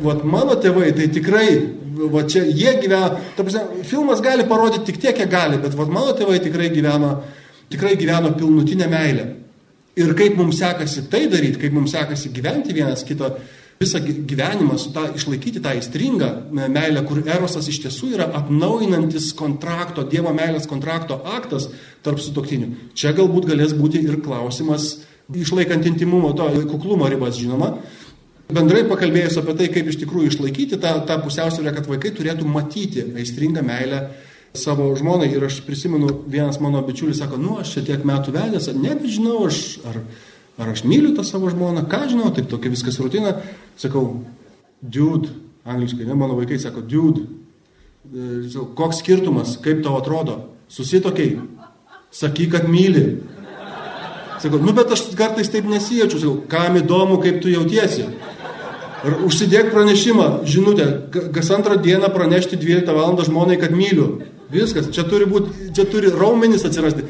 vat 0.00 0.22
mano 0.24 0.56
tėvai, 0.62 0.94
tai 0.96 1.10
tikrai, 1.12 1.50
va 1.98 2.22
čia 2.24 2.46
jie 2.46 2.72
gyvena, 2.80 3.10
ta 3.36 3.44
prasme, 3.44 3.82
filmas 3.84 4.24
gali 4.24 4.48
parodyti 4.48 4.88
tik 4.88 5.02
tiek, 5.04 5.20
kiek 5.20 5.28
gali, 5.28 5.60
bet 5.60 5.76
vat 5.76 5.92
mano 5.92 6.16
tėvai 6.16 6.38
tikrai 6.46 6.70
gyveno, 6.72 7.12
tikrai 7.68 7.92
gyveno 8.00 8.32
pilnutinę 8.40 8.88
meilę. 8.88 9.28
Ir 9.98 10.14
kaip 10.18 10.36
mums 10.38 10.60
sekasi 10.60 11.08
tai 11.10 11.26
daryti, 11.30 11.58
kaip 11.62 11.74
mums 11.74 11.94
sekasi 11.96 12.30
gyventi 12.34 12.76
vienas 12.76 13.02
kito 13.06 13.32
visą 13.78 14.00
gyvenimą, 14.02 14.74
tą, 14.94 15.04
išlaikyti 15.14 15.60
tą 15.62 15.74
įstringą 15.78 16.28
meilę, 16.50 17.02
kur 17.06 17.20
erosas 17.22 17.68
iš 17.70 17.78
tiesų 17.84 18.10
yra 18.16 18.26
atnaujinantis 18.40 19.30
kontrakto, 19.38 20.02
Dievo 20.02 20.32
meilės 20.34 20.66
kontrakto 20.70 21.20
aktas 21.36 21.68
tarp 22.02 22.18
sutoktinių. 22.22 22.72
Čia 22.98 23.14
galbūt 23.14 23.46
galės 23.50 23.76
būti 23.78 24.02
ir 24.02 24.18
klausimas, 24.24 25.04
išlaikant 25.30 25.86
intimumo, 25.86 26.32
to 26.34 26.48
kuklumo 26.70 27.06
ribas, 27.10 27.38
žinoma. 27.38 27.76
Bendrai 28.48 28.82
pakalbėjus 28.88 29.38
apie 29.42 29.54
tai, 29.54 29.68
kaip 29.70 29.90
iš 29.90 30.00
tikrųjų 30.02 30.32
išlaikyti 30.32 30.80
tą, 30.80 30.96
tą 31.06 31.18
pusiausvyrę, 31.22 31.74
kad 31.76 31.90
vaikai 31.90 32.14
turėtų 32.16 32.48
matyti 32.48 33.04
aistringą 33.20 33.62
meilę 33.62 34.06
savo 34.54 34.88
žmonai. 34.96 35.30
Ir 35.34 35.44
aš 35.48 35.60
prisimenu, 35.66 36.10
vienas 36.26 36.60
mano 36.60 36.82
bičiulis 36.86 37.18
sako, 37.20 37.36
nu 37.40 37.58
aš 37.60 37.76
čia 37.76 37.84
tiek 37.92 38.04
metų 38.08 38.34
vedęs, 38.34 38.70
nebežinau, 38.76 39.40
aš, 39.48 39.78
ar, 39.88 40.00
ar 40.58 40.72
aš 40.74 40.84
myliu 40.88 41.14
tą 41.16 41.24
savo 41.26 41.50
žmoną, 41.52 41.86
ką 41.90 42.04
žinau, 42.12 42.32
taip 42.34 42.48
tokia 42.50 42.72
viskas 42.72 43.00
rutina. 43.02 43.36
Sakau, 43.80 44.22
dude, 44.82 45.32
angliškai, 45.68 46.06
ne, 46.08 46.16
mano 46.18 46.38
vaikai 46.38 46.60
sako, 46.62 46.82
dude, 46.82 47.26
e, 48.08 48.48
sakau, 48.48 48.70
koks 48.78 49.02
skirtumas, 49.02 49.56
kaip 49.64 49.82
tau 49.84 49.98
atrodo, 50.00 50.40
susitokiai, 50.72 51.38
sakyk, 52.14 52.54
kad 52.56 52.70
myli. 52.70 53.18
Sakau, 54.38 54.60
nu 54.62 54.72
bet 54.74 54.92
aš 54.94 55.08
kartais 55.18 55.50
taip 55.50 55.66
nesijaučiu, 55.68 56.22
sakau, 56.22 56.40
kam 56.50 56.78
įdomu, 56.80 57.18
kaip 57.22 57.42
tu 57.42 57.52
jautiesi. 57.52 58.06
Ir 59.06 59.14
užsidėk 59.22 59.68
pranešimą, 59.70 60.24
žinutę, 60.42 60.86
kas 61.34 61.52
antrą 61.54 61.76
dieną 61.78 62.08
pranešti 62.10 62.58
12 62.58 62.94
val. 62.96 63.14
žmonai, 63.22 63.58
kad 63.58 63.70
myliu. 63.70 64.08
Viskas, 64.52 64.88
čia 64.94 65.04
turi, 65.08 65.26
būti, 65.28 65.70
čia 65.76 65.84
turi 65.90 66.12
raumenis 66.12 66.64
atsirasti. 66.64 67.04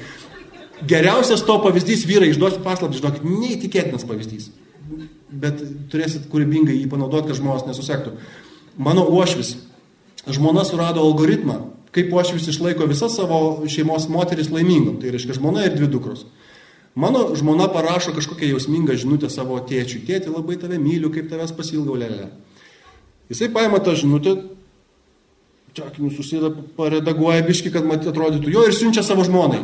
Geriausias 0.89 1.43
to 1.47 1.57
pavyzdys 1.63 2.05
vyrai, 2.07 2.33
išduosiu 2.33 2.63
paslaptį, 2.65 3.01
žinokit, 3.01 3.25
neįtikėtinas 3.27 4.07
pavyzdys. 4.07 4.51
Bet 5.29 5.61
turėsit 5.93 6.29
kūrybingai 6.33 6.77
jį 6.77 6.89
panaudoti, 6.91 7.31
kad 7.31 7.39
žmonės 7.39 7.67
nesusektų. 7.69 8.15
Mano 8.83 9.05
uošvis, 9.11 9.57
žmona 10.31 10.65
surado 10.67 11.03
algoritmą, 11.03 11.61
kaip 11.95 12.13
uošvis 12.15 12.51
išlaiko 12.53 12.87
visas 12.91 13.17
savo 13.19 13.67
šeimos 13.71 14.09
moteris 14.13 14.53
laimingom. 14.55 14.99
Tai 15.03 15.15
reiškia 15.15 15.39
žmona 15.39 15.67
ir 15.67 15.75
dvi 15.77 15.91
dukros. 15.91 16.27
Mano 16.99 17.29
žmona 17.39 17.69
parašo 17.71 18.15
kažkokią 18.17 18.53
jausmingą 18.55 18.97
žinutę 18.99 19.31
savo 19.31 19.59
tėčiui. 19.63 20.03
Tėti, 20.07 20.33
labai 20.35 20.59
tave 20.59 20.81
myliu, 20.83 21.13
kaip 21.15 21.29
tavęs 21.31 21.55
pasilgau 21.55 21.99
lėlė. 21.99 22.31
Jisai 23.31 23.51
paima 23.55 23.79
tą 23.85 23.95
žinutę, 23.99 24.35
čia 25.79 25.87
akinius 25.87 26.19
susideda, 26.19 26.51
paredaguoja 26.77 27.43
biški, 27.47 27.73
kad 27.75 27.87
mat 27.87 28.07
atrodytų 28.07 28.51
jo 28.53 28.65
ir 28.67 28.75
siunčia 28.75 29.05
savo 29.07 29.25
žmonai. 29.27 29.63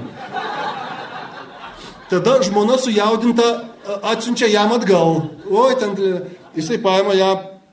Tada 2.11 2.39
žmona 2.47 2.79
sujaudinta 2.79 3.49
atsiunčia 4.03 4.47
jam 4.53 4.73
atgal. 4.77 5.25
Oi, 5.51 5.75
ten 5.81 5.97
jisai 6.55 6.79
paima 6.83 7.17
ją, 7.19 7.33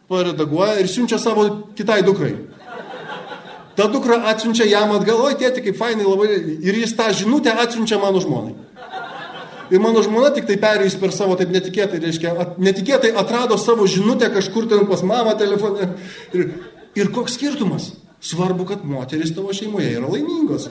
paredaguoja 0.09 0.79
ir 0.81 0.89
siunčia 0.89 1.19
savo 1.21 1.45
kitai 1.77 2.01
dukrai. 2.07 2.33
Ta 3.77 3.87
dukra 3.91 4.17
atsiunčia 4.31 4.65
jam 4.67 4.91
atgal, 4.95 5.21
oi, 5.27 5.37
tėti, 5.39 5.63
kaip 5.67 5.77
fainai 5.79 6.07
labai. 6.07 6.41
Ir 6.65 6.81
jis 6.81 6.95
tą 6.97 7.11
žinutę 7.15 7.53
atsiunčia 7.63 8.01
mano 8.01 8.23
žmonai. 8.23 8.55
Ir 9.71 9.79
mano 9.79 10.01
žmona 10.03 10.33
tik 10.35 10.49
tai 10.49 10.57
perėjus 10.59 10.97
per 10.99 11.13
savo 11.15 11.37
taip 11.39 11.51
netikėtai, 11.53 12.01
reiškia, 12.03 12.33
at, 12.43 12.57
netikėtai 12.59 13.13
atrado 13.15 13.55
savo 13.55 13.85
žinutę 13.87 14.27
kažkur 14.33 14.67
ten 14.67 14.83
pas 14.89 15.03
mamą 15.07 15.37
telefone. 15.39 15.93
Ir, 16.35 16.49
ir 16.99 17.11
koks 17.15 17.37
skirtumas? 17.37 17.93
Svarbu, 18.21 18.67
kad 18.69 18.85
moteris 18.85 19.33
tavo 19.35 19.53
šeimoje 19.53 19.95
yra 19.97 20.07
laimingos. 20.07 20.69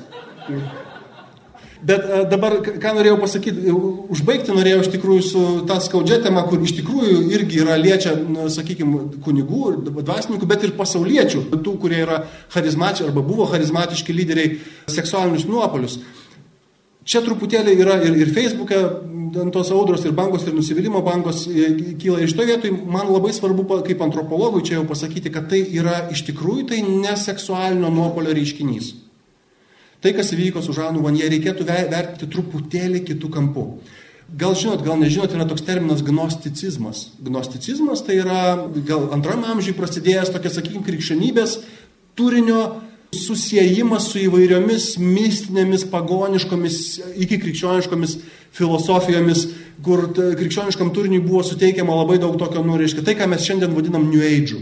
Bet 1.81 2.05
e, 2.05 2.21
dabar, 2.29 2.59
ką 2.61 2.93
norėjau 2.97 3.17
pasakyti, 3.23 3.73
užbaigti 4.13 4.53
norėjau 4.53 4.83
iš 4.85 4.91
tikrųjų 4.93 5.25
su 5.25 5.45
tą 5.69 5.79
skaudžią 5.81 6.21
temą, 6.27 6.45
kur 6.51 6.61
iš 6.61 6.75
tikrųjų 6.77 7.23
irgi 7.33 7.63
yra 7.65 7.79
liečia, 7.81 8.13
sakykime, 8.53 9.07
kunigų, 9.25 9.63
dvasininkų, 9.89 10.49
bet 10.51 10.67
ir 10.69 10.75
pasauliečių, 10.77 11.47
tų, 11.57 11.77
kurie 11.81 12.03
yra 12.05 12.23
charizmatiški 12.53 13.09
arba 13.09 13.25
buvo 13.25 13.49
charizmatiški 13.51 14.17
lyderiai 14.17 14.59
seksualinius 14.93 15.49
nuopolius. 15.49 15.99
Čia 17.11 17.25
truputėlį 17.27 17.75
yra 17.83 17.97
ir, 18.07 18.15
ir 18.23 18.31
Facebook'e 18.31 18.81
tos 19.53 19.71
audros 19.75 20.05
ir 20.07 20.15
bangos 20.15 20.45
ir 20.47 20.55
nusivylimų 20.55 21.03
bangos 21.07 21.45
e, 21.51 21.71
kyla. 21.99 22.21
Ir 22.23 22.31
šitoje 22.31 22.51
vietoje 22.53 22.75
man 22.75 23.11
labai 23.11 23.33
svarbu 23.35 23.67
kaip 23.87 24.03
antropologui 24.05 24.63
čia 24.67 24.77
jau 24.79 24.87
pasakyti, 24.87 25.33
kad 25.35 25.49
tai 25.51 25.63
yra 25.75 26.05
iš 26.15 26.25
tikrųjų 26.29 26.69
tai 26.71 26.83
neseksualinio 26.87 27.91
nuopolio 27.95 28.35
reiškinys. 28.37 28.93
Tai, 30.01 30.15
kas 30.17 30.31
įvyko 30.33 30.63
su 30.65 30.73
Žanu 30.73 31.03
Vanie, 31.05 31.27
reikėtų 31.29 31.67
vertinti 31.69 32.29
truputėlį 32.33 33.03
kitų 33.11 33.33
kampų. 33.35 33.67
Gal 34.41 34.55
žinot, 34.55 34.85
gal 34.87 34.97
nežinot, 34.97 35.35
yra 35.35 35.45
toks 35.51 35.65
terminas 35.67 36.05
gnosticizmas. 36.07 37.09
Gnosticizmas 37.21 38.05
tai 38.07 38.21
yra 38.23 38.69
gal 38.87 39.11
antrame 39.17 39.51
amžiuje 39.51 39.77
prasidėjęs 39.77 40.31
tokia, 40.31 40.55
sakykime, 40.55 40.87
krikščionybės 40.87 41.59
turinio 42.17 42.63
susijimas 43.17 44.11
su 44.13 44.21
įvairiomis 44.23 44.95
mistinėmis, 45.03 45.87
pagoniškomis, 45.91 46.77
iki 47.25 47.41
krikščioniškomis 47.43 48.19
filosofijomis, 48.55 49.47
kur 49.85 50.07
krikščioniškam 50.15 50.93
turiniui 50.95 51.23
buvo 51.25 51.43
suteikiama 51.47 51.97
labai 52.03 52.21
daug 52.23 52.37
tokio, 52.39 52.63
nu, 52.67 52.79
reiškia, 52.79 53.07
tai, 53.07 53.17
ką 53.19 53.31
mes 53.31 53.47
šiandien 53.47 53.75
vadinam 53.75 54.07
New 54.11 54.23
Age. 54.23 54.61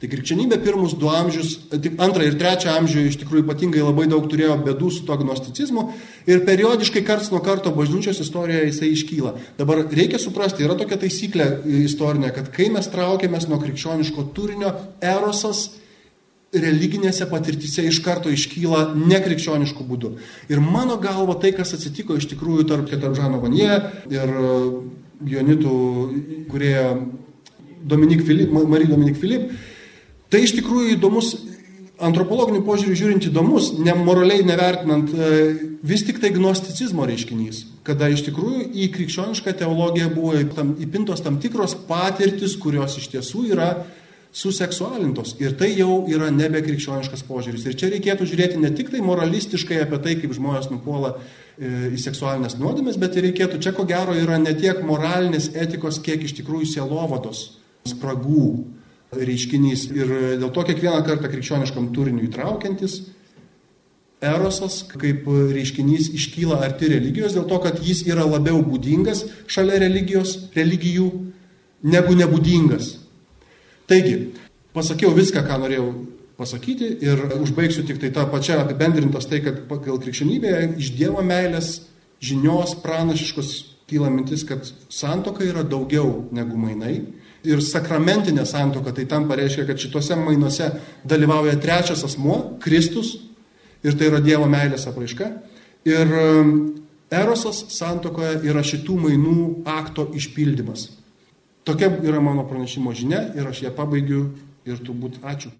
Tai 0.00 0.08
krikščionybė 0.10 0.58
pirmus 0.60 0.92
du 1.00 1.08
amžius, 1.08 1.54
tik 1.70 1.94
antrą 2.02 2.26
ir 2.26 2.34
trečią 2.36 2.74
amžių 2.80 3.04
iš 3.08 3.14
tikrųjų 3.22 3.44
ypatingai 3.46 3.84
labai 3.84 4.08
daug 4.10 4.26
turėjo 4.28 4.56
bėdų 4.64 4.90
su 4.92 5.04
to 5.06 5.14
agnosticizmu 5.14 5.84
ir 6.28 6.42
periodiškai 6.44 7.04
karts 7.06 7.30
nuo 7.32 7.40
karto 7.44 7.72
bažnyčios 7.72 8.20
istorijoje 8.20 8.66
jisai 8.72 8.90
iškyla. 8.92 9.32
Dabar 9.56 9.84
reikia 9.94 10.20
suprasti, 10.20 10.66
yra 10.66 10.76
tokia 10.76 10.98
taisyklė 11.00 11.46
istorinė, 11.86 12.34
kad 12.36 12.50
kai 12.52 12.68
mes 12.74 12.90
traukiamės 12.92 13.46
nuo 13.48 13.60
krikščioniško 13.62 14.26
turinio, 14.36 14.74
erosas 15.00 15.70
religinėse 16.54 17.26
patirtyse 17.30 17.84
iš 17.88 18.00
karto 18.04 18.32
iškyla 18.32 18.92
nekrikščioniškų 18.94 19.86
būdų. 19.88 20.12
Ir 20.52 20.62
mano 20.62 20.96
galva 21.02 21.36
tai, 21.40 21.52
kas 21.56 21.74
atsitiko 21.76 22.18
iš 22.18 22.28
tikrųjų 22.32 22.66
tarp 22.70 22.90
Ketaržano 22.90 23.40
Vanie 23.42 23.70
ir 24.12 24.34
e, 24.34 24.52
Jonitų, 25.34 25.78
kurie 26.50 26.76
Dominik 27.84 28.24
Filip, 28.26 28.52
Marija 28.52 28.92
Dominik 28.94 29.18
Filip, 29.20 29.50
tai 30.32 30.44
iš 30.44 30.54
tikrųjų 30.58 30.96
įdomus, 30.96 31.34
antropologiniu 32.04 32.64
požiūriu 32.66 32.96
žiūrint 32.98 33.28
įdomus, 33.28 33.74
nemoraliai 33.78 34.44
nevertinant, 34.46 35.12
e, 35.14 35.34
vis 35.84 36.04
tik 36.06 36.20
tai 36.22 36.32
gnosticizmo 36.34 37.06
reiškinys, 37.08 37.64
kada 37.86 38.08
iš 38.10 38.24
tikrųjų 38.28 38.70
į 38.72 38.88
krikščionišką 38.94 39.54
teologiją 39.60 40.08
buvo 40.14 40.34
įpintos 40.82 41.22
tam 41.24 41.38
tikros 41.42 41.76
patirtis, 41.88 42.56
kurios 42.60 42.98
iš 42.98 43.10
tiesų 43.14 43.46
yra 43.52 43.70
suseksualintos. 44.34 45.36
Ir 45.38 45.54
tai 45.58 45.70
jau 45.76 46.02
yra 46.10 46.28
nebe 46.34 46.58
krikščioniškas 46.64 47.22
požiūris. 47.28 47.64
Ir 47.70 47.76
čia 47.78 47.90
reikėtų 47.92 48.26
žiūrėti 48.26 48.58
ne 48.58 48.72
tik 48.74 48.90
tai 48.90 49.02
moralistiškai 49.06 49.78
apie 49.84 50.00
tai, 50.02 50.16
kaip 50.18 50.34
žmonės 50.34 50.72
nupuola 50.72 51.14
e, 51.14 51.92
į 51.94 52.00
seksualinės 52.02 52.58
nuodėmės, 52.58 52.98
bet 52.98 53.14
ir 53.14 53.28
reikėtų, 53.28 53.60
čia 53.62 53.74
ko 53.76 53.86
gero 53.86 54.16
yra 54.18 54.40
ne 54.42 54.56
tiek 54.58 54.82
moralinės 54.82 55.52
etikos, 55.54 56.00
kiek 56.02 56.26
iš 56.26 56.34
tikrųjų 56.40 56.72
sielovados 56.72 57.44
spragų 57.86 58.48
reiškinys. 59.14 59.86
Ir 59.94 60.16
dėl 60.42 60.50
to 60.50 60.66
kiekvieną 60.66 61.04
kartą 61.06 61.30
krikščioniškam 61.30 61.92
turiniu 61.94 62.26
įtraukiantis 62.26 63.04
erosas 64.24 64.82
kaip 64.88 65.26
reiškinys 65.28 66.08
iškyla 66.16 66.58
arti 66.64 66.88
religijos, 66.92 67.34
dėl 67.36 67.46
to, 67.48 67.60
kad 67.62 67.80
jis 67.84 68.04
yra 68.08 68.26
labiau 68.26 68.62
būdingas 68.64 69.24
šalia 69.50 69.78
religijos, 69.84 70.36
religijų, 70.56 71.08
negu 71.84 72.16
nebūdingas. 72.18 73.03
Taigi, 73.90 74.16
pasakiau 74.76 75.12
viską, 75.16 75.42
ką 75.44 75.58
norėjau 75.62 75.88
pasakyti 76.38 76.88
ir 77.04 77.20
užbaigsiu 77.38 77.84
tik 77.86 78.00
tai 78.02 78.10
tą 78.14 78.24
pačią 78.30 78.58
apibendrintas 78.62 79.28
tai, 79.30 79.42
kad 79.44 79.64
pagal 79.70 80.00
krikščionybę 80.02 80.54
iš 80.80 80.94
Dievo 80.98 81.22
meilės 81.22 81.76
žinios 82.24 82.74
pranašiškos 82.82 83.52
kyla 83.90 84.08
mintis, 84.10 84.46
kad 84.48 84.64
santoka 84.88 85.44
yra 85.44 85.62
daugiau 85.62 86.24
negu 86.34 86.56
mainai. 86.58 87.02
Ir 87.44 87.60
sakramentinė 87.60 88.46
santoka 88.48 88.94
tai 88.96 89.04
tam 89.04 89.28
pareiškia, 89.28 89.66
kad 89.68 89.80
šituose 89.80 90.16
mainuose 90.16 90.70
dalyvauja 91.04 91.58
trečias 91.60 92.00
asmuo, 92.06 92.56
Kristus, 92.64 93.18
ir 93.84 93.98
tai 94.00 94.08
yra 94.08 94.22
Dievo 94.24 94.48
meilės 94.48 94.88
apraiška. 94.88 95.28
Ir 95.84 96.16
um, 96.16 96.54
Erosas 97.12 97.66
santokoje 97.76 98.40
yra 98.48 98.64
šitų 98.64 98.96
mainų 99.04 99.38
akto 99.68 100.08
išpildymas. 100.16 100.88
Tokia 101.64 101.88
yra 102.04 102.20
mano 102.20 102.44
pranešimo 102.48 102.92
žinia 102.92 103.20
ir 103.36 103.48
aš 103.48 103.62
ją 103.64 103.70
pabaigiu 103.76 104.24
ir 104.68 104.80
turbūt 104.84 105.22
ačiū. 105.24 105.52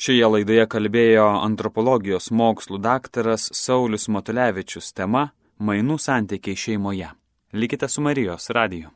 Šioje 0.00 0.30
laidoje 0.32 0.64
kalbėjo 0.72 1.26
antropologijos 1.44 2.30
mokslų 2.32 2.80
daktaras 2.82 3.50
Saulis 3.52 4.08
Matulevičius 4.08 4.90
tema 4.96 5.28
Mainų 5.60 6.00
santykiai 6.00 6.56
šeimoje. 6.56 7.12
Likite 7.52 7.88
su 7.88 8.02
Marijos 8.02 8.48
radiju. 8.50 8.93